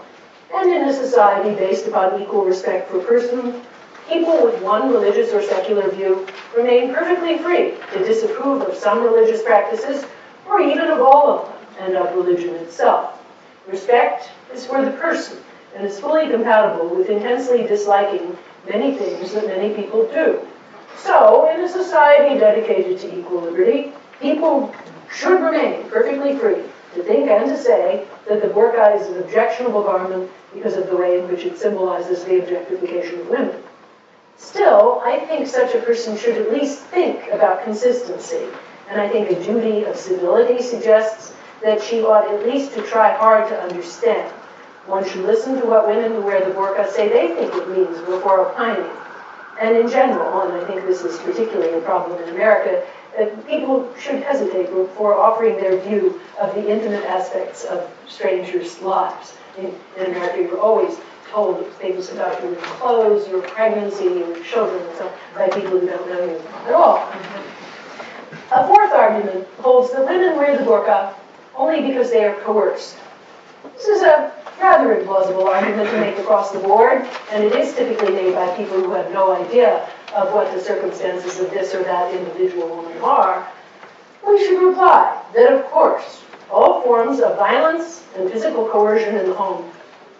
[0.53, 3.61] And in a society based upon equal respect for person,
[4.07, 9.43] people with one religious or secular view remain perfectly free to disapprove of some religious
[9.43, 10.05] practices
[10.45, 13.21] or even of all of them and of religion itself.
[13.67, 15.37] Respect is for the person
[15.75, 18.37] and is fully compatible with intensely disliking
[18.69, 20.39] many things that many people do.
[21.03, 24.73] So, in a society dedicated to equal liberty, people
[25.11, 26.63] should remain perfectly free
[26.95, 30.97] to think and to say that the burqa is an objectionable garment because of the
[30.97, 33.63] way in which it symbolizes the objectification of women.
[34.37, 38.47] Still, I think such a person should at least think about consistency,
[38.89, 41.33] and I think a duty of civility suggests
[41.63, 44.31] that she ought at least to try hard to understand.
[44.85, 47.97] One should listen to what women who wear the burqa say they think it means
[47.99, 48.89] before opining.
[49.59, 52.85] And in general, and I think this is particularly a problem in America,
[53.19, 59.35] uh, people should hesitate before offering their view of the intimate aspects of strangers' lives.
[59.57, 60.99] In, in America, you're always
[61.31, 66.07] told things about your clothes, your pregnancy, your children, and so by people who don't
[66.07, 67.11] know you at all.
[68.51, 71.13] A fourth argument holds that women wear the burqa
[71.55, 72.97] only because they are coerced.
[73.73, 78.11] This is a rather implausible argument to make across the board, and it is typically
[78.11, 82.13] made by people who have no idea of what the circumstances of this or that
[82.13, 83.47] individual woman are,
[84.25, 89.33] we should reply that, of course, all forms of violence and physical coercion in the
[89.33, 89.69] home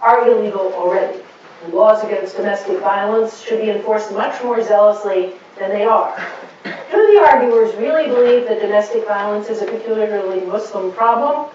[0.01, 1.19] are illegal already.
[1.63, 6.15] And laws against domestic violence should be enforced much more zealously than they are.
[6.63, 11.49] Do the arguers really believe that domestic violence is a peculiarly Muslim problem?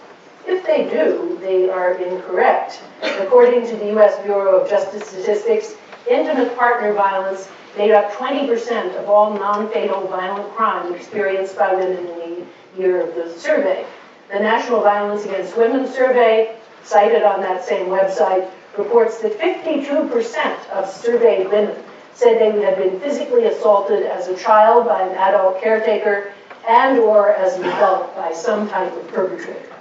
[0.47, 2.83] If they do, they are incorrect.
[3.03, 4.21] According to the U.S.
[4.25, 5.77] Bureau of Justice Statistics,
[6.09, 12.19] intimate partner violence made up 20% of all non-fatal violent crime experienced by women in
[12.19, 13.87] the year of the survey.
[14.31, 20.89] The National Violence Against Women survey, cited on that same website, reports that 52% of
[20.89, 21.77] surveyed women
[22.15, 26.33] said they have been physically assaulted as a child by an adult caretaker
[26.69, 29.72] and or as an adult by some type of perpetrator.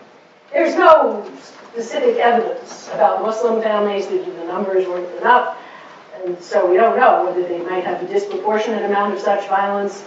[0.52, 1.30] There's no
[1.72, 5.58] specific evidence about Muslim families that the numbers weren't enough,
[6.24, 10.04] and so we don't know whether they might have a disproportionate amount of such violence.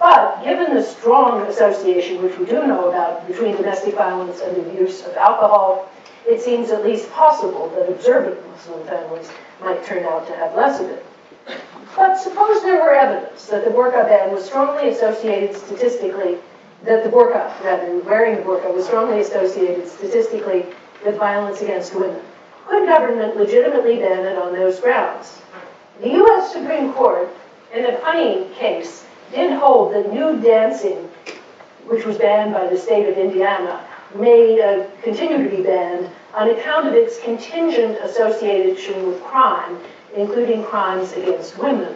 [0.00, 4.74] But given the strong association, which we do know about, between domestic violence and the
[4.74, 5.88] use of alcohol,
[6.26, 9.30] it seems at least possible that observant Muslim families
[9.60, 11.06] might turn out to have less of it.
[11.94, 16.38] But suppose there were evidence that the burqa ban was strongly associated statistically,
[16.82, 20.66] that the burqa, rather, wearing the burqa was strongly associated statistically
[21.04, 22.20] with violence against women.
[22.66, 25.40] Could government legitimately ban it on those grounds?
[26.00, 26.52] The U.S.
[26.52, 27.28] Supreme Court,
[27.72, 31.08] in the funny case, did hold that nude dancing,
[31.86, 36.50] which was banned by the state of Indiana, may uh, continue to be banned on
[36.50, 39.78] account of its contingent association with crime,
[40.14, 41.94] including crimes against women.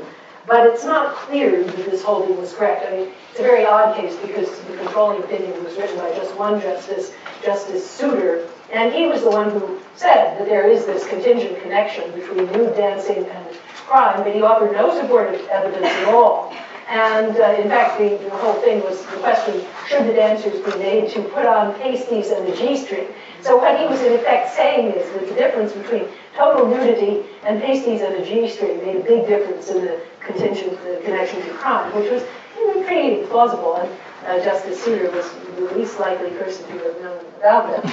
[0.48, 2.86] But it's not clear that this holding was correct.
[2.86, 6.34] I mean, it's a very odd case because the controlling opinion was written by just
[6.36, 7.12] one justice,
[7.44, 12.10] Justice Souter, and he was the one who said that there is this contingent connection
[12.12, 13.46] between nude dancing and
[13.86, 16.54] crime, but he offered no supportive evidence at all.
[16.88, 20.78] And uh, in fact, the, the, whole thing was the question, should the dancers be
[20.78, 23.08] made to put on pasties and the G-string?
[23.42, 27.60] So what he was in effect saying is that the difference between total nudity and
[27.62, 31.94] pasties and a G-string made a big difference in the contingent the connection to crime,
[31.94, 32.22] which was
[32.56, 33.76] you know, pretty plausible.
[33.76, 33.90] And
[34.26, 37.84] uh, Justice Souter was the least likely person to have known about that.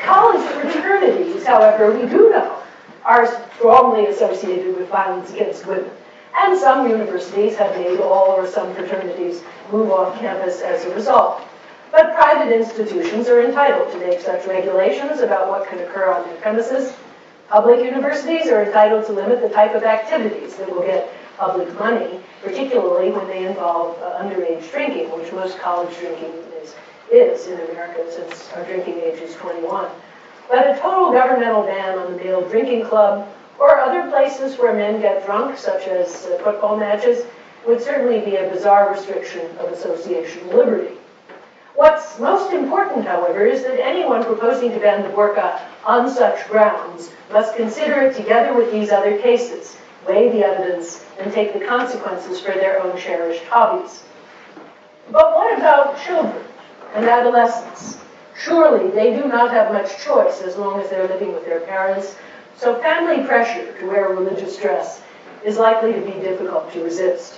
[0.04, 2.62] College fraternities, however, we do know,
[3.04, 5.90] are strongly associated with violence against women.
[6.38, 9.42] And some universities have made all or some fraternities
[9.72, 11.42] move off campus as a result.
[11.92, 16.36] But private institutions are entitled to make such regulations about what can occur on their
[16.36, 16.92] premises.
[17.48, 22.20] Public universities are entitled to limit the type of activities that will get public money,
[22.42, 26.74] particularly when they involve uh, underage drinking, which most college drinking is,
[27.10, 29.88] is in America since our drinking age is 21.
[30.48, 33.28] But a total governmental ban on the male drinking club
[33.58, 37.24] or other places where men get drunk, such as uh, football matches,
[37.66, 40.96] would certainly be a bizarre restriction of association liberty.
[41.76, 47.10] What's most important, however, is that anyone proposing to ban the burqa on such grounds
[47.30, 49.76] must consider it together with these other cases,
[50.08, 54.04] weigh the evidence, and take the consequences for their own cherished hobbies.
[55.10, 56.46] But what about children
[56.94, 57.98] and adolescents?
[58.34, 62.16] Surely they do not have much choice as long as they're living with their parents,
[62.56, 65.02] so family pressure to wear religious dress
[65.44, 67.34] is likely to be difficult to resist.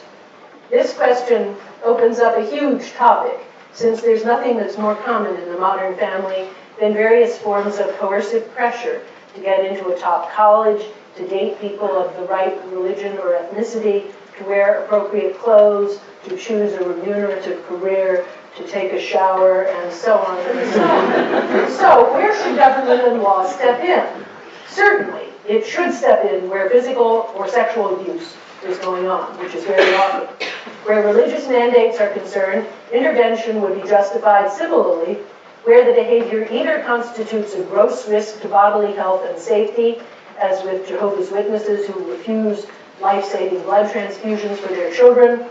[0.70, 3.40] This question opens up a huge topic
[3.72, 6.48] since there's nothing that's more common in the modern family
[6.80, 9.02] than various forms of coercive pressure
[9.34, 10.84] to get into a top college,
[11.16, 16.74] to date people of the right religion or ethnicity, to wear appropriate clothes, to choose
[16.74, 21.70] a remunerative career, to take a shower, and so on and so on.
[21.70, 24.24] so, where should government and law step in?
[24.68, 29.64] Certainly, it should step in where physical or sexual abuse is going on, which is
[29.64, 30.48] very often.
[30.84, 35.18] Where religious mandates are concerned, intervention would be justified similarly
[35.64, 40.00] where the behavior either constitutes a gross risk to bodily health and safety,
[40.38, 42.66] as with Jehovah's Witnesses who refuse
[43.02, 45.44] life-saving blood transfusions for their children,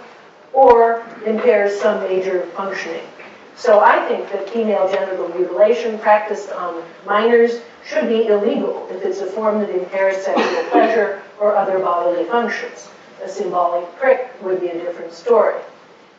[0.54, 3.06] or impairs some major functioning.
[3.56, 9.20] So I think that female genital mutilation practiced on minors should be illegal if it's
[9.20, 12.90] a form that impairs sexual pleasure or other bodily functions.
[13.24, 15.60] A symbolic prick would be a different story.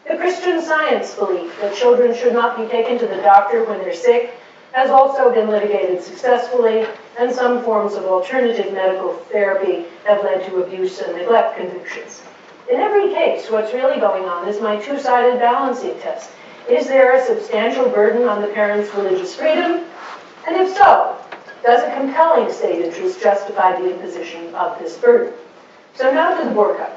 [0.08, 3.94] The Christian science belief that children should not be taken to the doctor when they're
[3.94, 4.34] sick
[4.72, 6.86] has also been litigated successfully,
[7.18, 12.22] and some forms of alternative medical therapy have led to abuse and neglect convictions.
[12.70, 16.30] In every case, what's really going on is my two-sided balancing test.
[16.68, 19.84] Is there a substantial burden on the parent's religious freedom?
[20.46, 21.16] And if so,
[21.62, 25.32] does a compelling state interest justify the imposition of this burden?
[25.94, 26.90] So now to the burqa.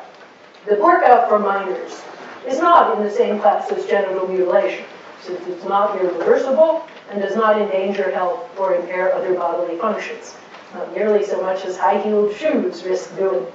[0.66, 2.04] The burqa for minors
[2.48, 4.86] is not in the same class as genital mutilation,
[5.22, 10.36] since it's not irreversible and does not endanger health or impair other bodily functions,
[10.74, 13.46] not nearly so much as high-heeled shoes risk doing.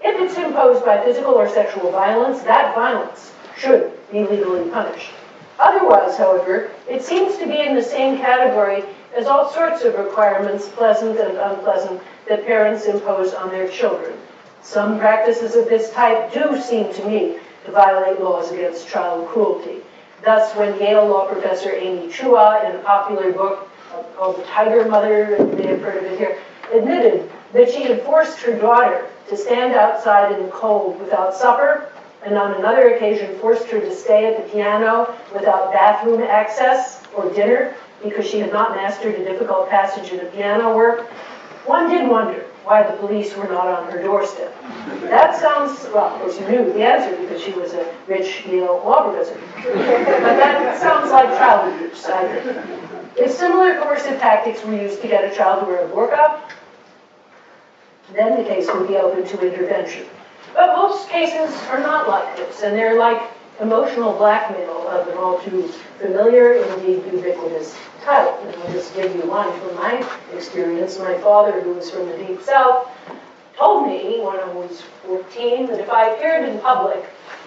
[0.00, 5.10] If it's imposed by physical or sexual violence, that violence should be legally punished.
[5.58, 8.84] Otherwise, however, it seems to be in the same category
[9.16, 14.16] as all sorts of requirements, pleasant and unpleasant, that parents impose on their children.
[14.68, 19.80] Some practices of this type do seem to me to violate laws against child cruelty.
[20.22, 23.70] Thus, when Yale law professor Amy Chua, in a popular book
[24.14, 26.36] called The Tiger Mother, you may have heard of it here,
[26.70, 31.90] admitted that she had forced her daughter to stand outside in the cold without supper,
[32.22, 37.30] and on another occasion forced her to stay at the piano without bathroom access or
[37.30, 41.06] dinner because she had not mastered a difficult passage in the piano work,
[41.64, 44.54] one did wonder why the police were not on her doorstep.
[45.04, 48.82] That sounds, well, of course you knew the answer because she was a rich Yale
[48.84, 49.40] law professor.
[49.64, 53.16] but that sounds like child abuse, I think.
[53.16, 56.40] If similar coercive tactics were used to get a child to wear a burqa,
[58.12, 60.04] then the case would be open to intervention.
[60.52, 63.30] But most cases are not like this, and they're like
[63.62, 67.74] emotional blackmail of an all too familiar, indeed ubiquitous
[68.08, 68.40] type.
[68.42, 69.92] And I'll just give you one from my
[70.34, 70.98] experience.
[70.98, 72.88] My father, who was from the Deep South,
[73.56, 77.04] told me when I was 14 that if I appeared in public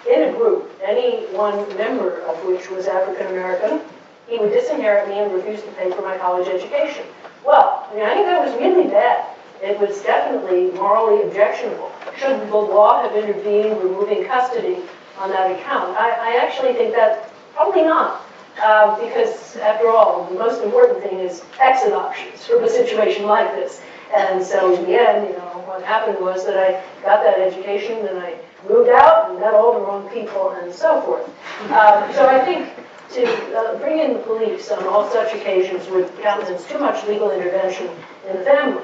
[0.07, 3.81] in a group, any one member of which was African American,
[4.27, 7.05] he would disinherit me and refuse to pay for my college education.
[7.45, 9.25] Well, I, mean, I think that was really bad.
[9.63, 11.91] It was definitely morally objectionable.
[12.17, 14.77] Should the law have intervened, removing custody
[15.17, 15.97] on that account?
[15.97, 18.25] I, I actually think that probably not.
[18.61, 23.51] Uh, because after all, the most important thing is exit options from a situation like
[23.55, 23.81] this.
[24.15, 28.05] And so in the end, you know, what happened was that I got that education
[28.07, 28.37] and I
[28.67, 31.25] moved out and met all the wrong people and so forth.
[31.71, 32.69] Um, so I think
[33.13, 37.31] to uh, bring in the police on all such occasions would countenance too much legal
[37.31, 37.89] intervention
[38.29, 38.83] in the family.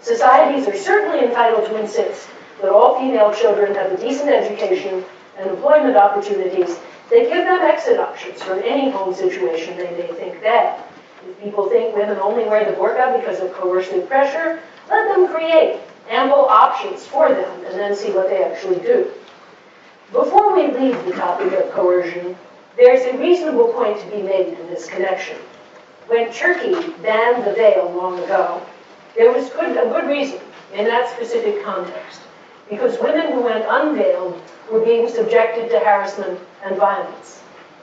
[0.00, 2.28] Societies are certainly entitled to insist
[2.60, 5.04] that all female children have a decent education
[5.38, 6.78] and employment opportunities.
[7.10, 10.82] They give them exit options from any home situation they may think bad.
[11.28, 15.80] If people think women only wear the burqa because of coercive pressure, let them create
[16.08, 19.10] ample options for them and then see what they actually do.
[20.12, 22.36] Before we leave the topic of coercion,
[22.76, 25.36] there's a reasonable point to be made in this connection.
[26.06, 28.62] When Turkey banned the veil long ago,
[29.16, 30.40] there was good, a good reason
[30.72, 32.20] in that specific context,
[32.68, 34.40] because women who went unveiled
[34.70, 37.42] were being subjected to harassment and violence.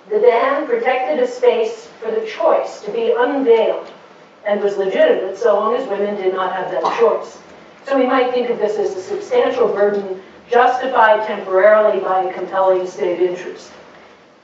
[0.10, 3.92] The ban protected a space for the choice to be unveiled
[4.46, 7.40] and was legitimate so long as women did not have that choice.
[7.86, 12.86] So we might think of this as a substantial burden justified temporarily by a compelling
[12.86, 13.72] state interest.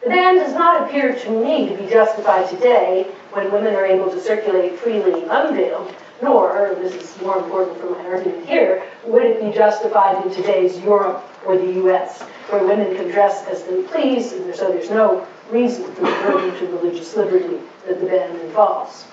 [0.03, 4.09] The ban does not appear to me to be justified today when women are able
[4.09, 9.41] to circulate freely unveiled, nor, this is more important for my argument here, would it
[9.41, 14.33] be justified in today's Europe or the US, where women can dress as they please,
[14.33, 19.05] and so there's no reason for the burden to religious liberty that the ban involves.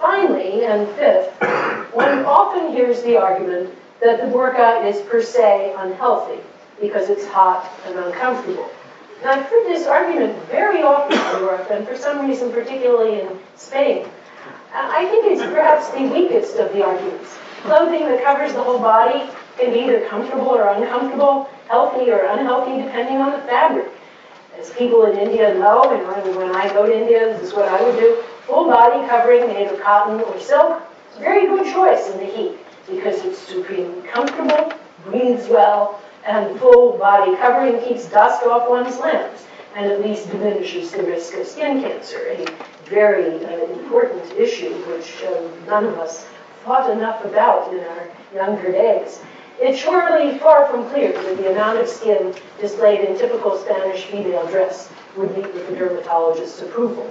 [0.00, 1.32] Finally, and fifth,
[1.94, 6.40] one often hears the argument that the burqa is per se unhealthy
[6.80, 8.68] because it's hot and uncomfortable.
[9.20, 13.38] And I've heard this argument very often in Europe, and for some reason, particularly in
[13.56, 14.06] Spain.
[14.76, 17.36] I think it's perhaps the weakest of the arguments.
[17.62, 22.82] Clothing that covers the whole body can be either comfortable or uncomfortable, healthy or unhealthy,
[22.82, 23.88] depending on the fabric.
[24.58, 27.82] As people in India know, and when I go to India, this is what I
[27.82, 30.82] would do, full body covering made of cotton or silk,
[31.16, 32.58] a very good choice in the heat
[32.88, 34.72] because it's supremely comfortable,
[35.04, 39.46] breathes well, and full body covering keeps dust off one's limbs
[39.76, 42.18] and at least diminishes the risk of skin cancer,
[42.86, 46.26] very uh, important issue which uh, none of us
[46.64, 49.20] thought enough about in our younger days.
[49.60, 54.46] It's surely far from clear that the amount of skin displayed in typical Spanish female
[54.48, 57.08] dress would meet with the dermatologist's approval.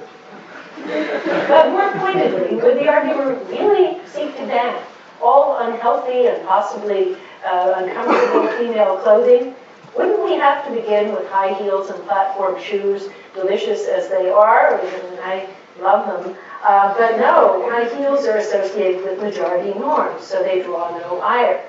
[1.47, 4.83] but more pointedly, would the argument really seek to ban
[5.21, 7.15] all unhealthy and possibly
[7.45, 9.55] uh, uncomfortable female clothing?
[9.95, 14.79] Wouldn't we have to begin with high heels and platform shoes, delicious as they are?
[14.79, 15.47] And I
[15.79, 16.35] love them.
[16.63, 21.63] Uh, but no, high heels are associated with majority norms, so they draw no ire.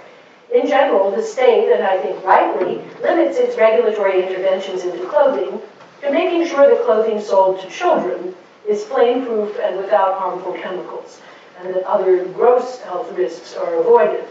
[0.52, 5.60] In general, the state, and I think rightly, limits its regulatory interventions into clothing
[6.02, 8.34] to making sure that clothing sold to children
[8.68, 11.20] is flame-proof and without harmful chemicals,
[11.58, 14.24] and that other gross health risks are avoided.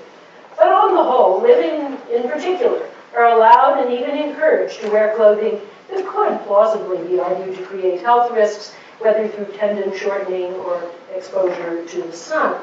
[0.58, 5.60] But on the whole, women in particular are allowed and even encouraged to wear clothing
[5.90, 8.74] that could plausibly be argued to create health risks,
[9.04, 10.82] whether through tendon shortening or
[11.14, 12.60] exposure to the sun.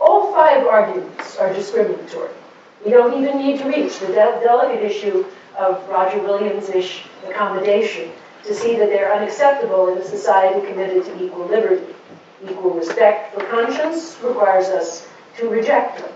[0.00, 2.32] All five arguments are discriminatory.
[2.84, 5.26] We don't even need to reach the de delicate issue
[5.58, 8.10] of Roger Williams-ish accommodation
[8.44, 11.94] to see that they're unacceptable in a society committed to equal liberty.
[12.42, 16.12] Equal respect for conscience requires us to reject them.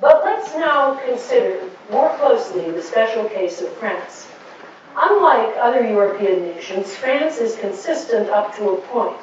[0.00, 1.60] But let's now consider
[1.90, 4.28] more closely the special case of France.
[4.96, 9.16] Unlike other European nations, France is consistent up to a point.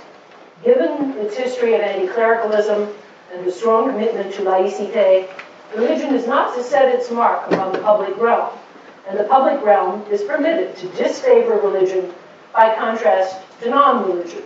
[0.64, 2.90] Given its history of anti-clericalism
[3.34, 5.28] and the strong commitment to laïcité,
[5.76, 8.50] religion is not to set its mark upon the public realm
[9.08, 12.14] and the public realm is permitted to disfavor religion
[12.54, 14.44] by contrast to non-religion.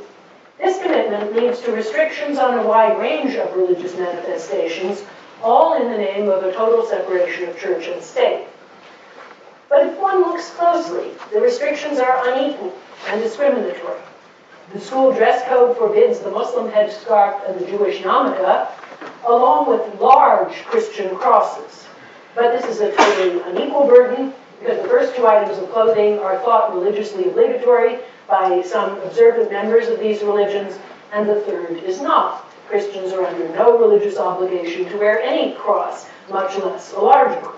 [0.57, 5.03] This commitment leads to restrictions on a wide range of religious manifestations,
[5.43, 8.47] all in the name of a total separation of church and state.
[9.69, 12.73] But if one looks closely, the restrictions are unequal
[13.07, 13.99] and discriminatory.
[14.73, 18.67] The school dress code forbids the Muslim headscarf and the Jewish yarmulke,
[19.27, 21.87] along with large Christian crosses.
[22.35, 26.39] But this is a totally unequal burden because the first two items of clothing are
[26.39, 30.77] thought religiously obligatory by some observant members of these religions,
[31.13, 32.49] and the third is not.
[32.67, 37.55] Christians are under no religious obligation to wear any cross, much less a large one.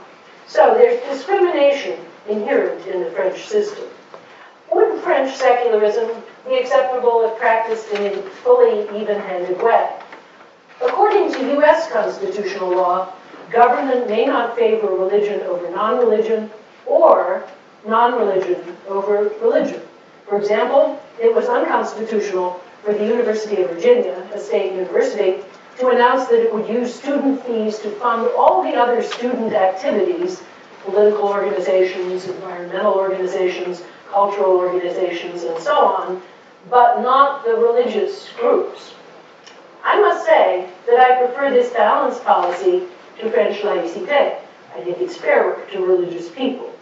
[0.48, 3.84] So there's discrimination inherent in the French system.
[4.72, 6.10] Would French secularism
[6.48, 9.90] be acceptable if practiced in a fully even-handed way?
[10.82, 11.92] According to U.S.
[11.92, 13.14] constitutional law,
[13.52, 16.50] government may not favor religion over non-religion
[16.86, 17.44] or
[17.86, 19.82] non-religion over religion.
[20.28, 25.44] For example, it was unconstitutional for the University of Virginia, a state university,
[25.80, 30.42] to announce that it would use student fees to fund all the other student activities,
[30.84, 36.22] political organizations, environmental organizations, cultural organizations, and so on,
[36.70, 38.94] but not the religious groups.
[39.84, 42.84] I must say that I prefer this balanced policy
[43.20, 44.38] to French laïcité.
[44.76, 46.74] I think it's fairer to religious people.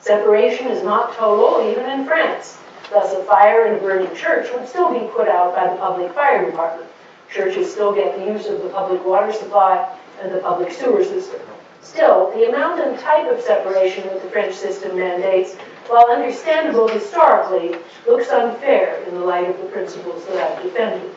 [0.00, 2.58] Separation is not total, even in France.
[2.90, 6.12] Thus, a fire in a burning church would still be put out by the public
[6.12, 6.90] fire department.
[7.34, 11.40] Churches still get the use of the public water supply and the public sewer system.
[11.82, 15.56] Still, the amount and type of separation that the French system mandates,
[15.88, 17.76] while understandable historically,
[18.06, 21.12] looks unfair in the light of the principles that I've defended.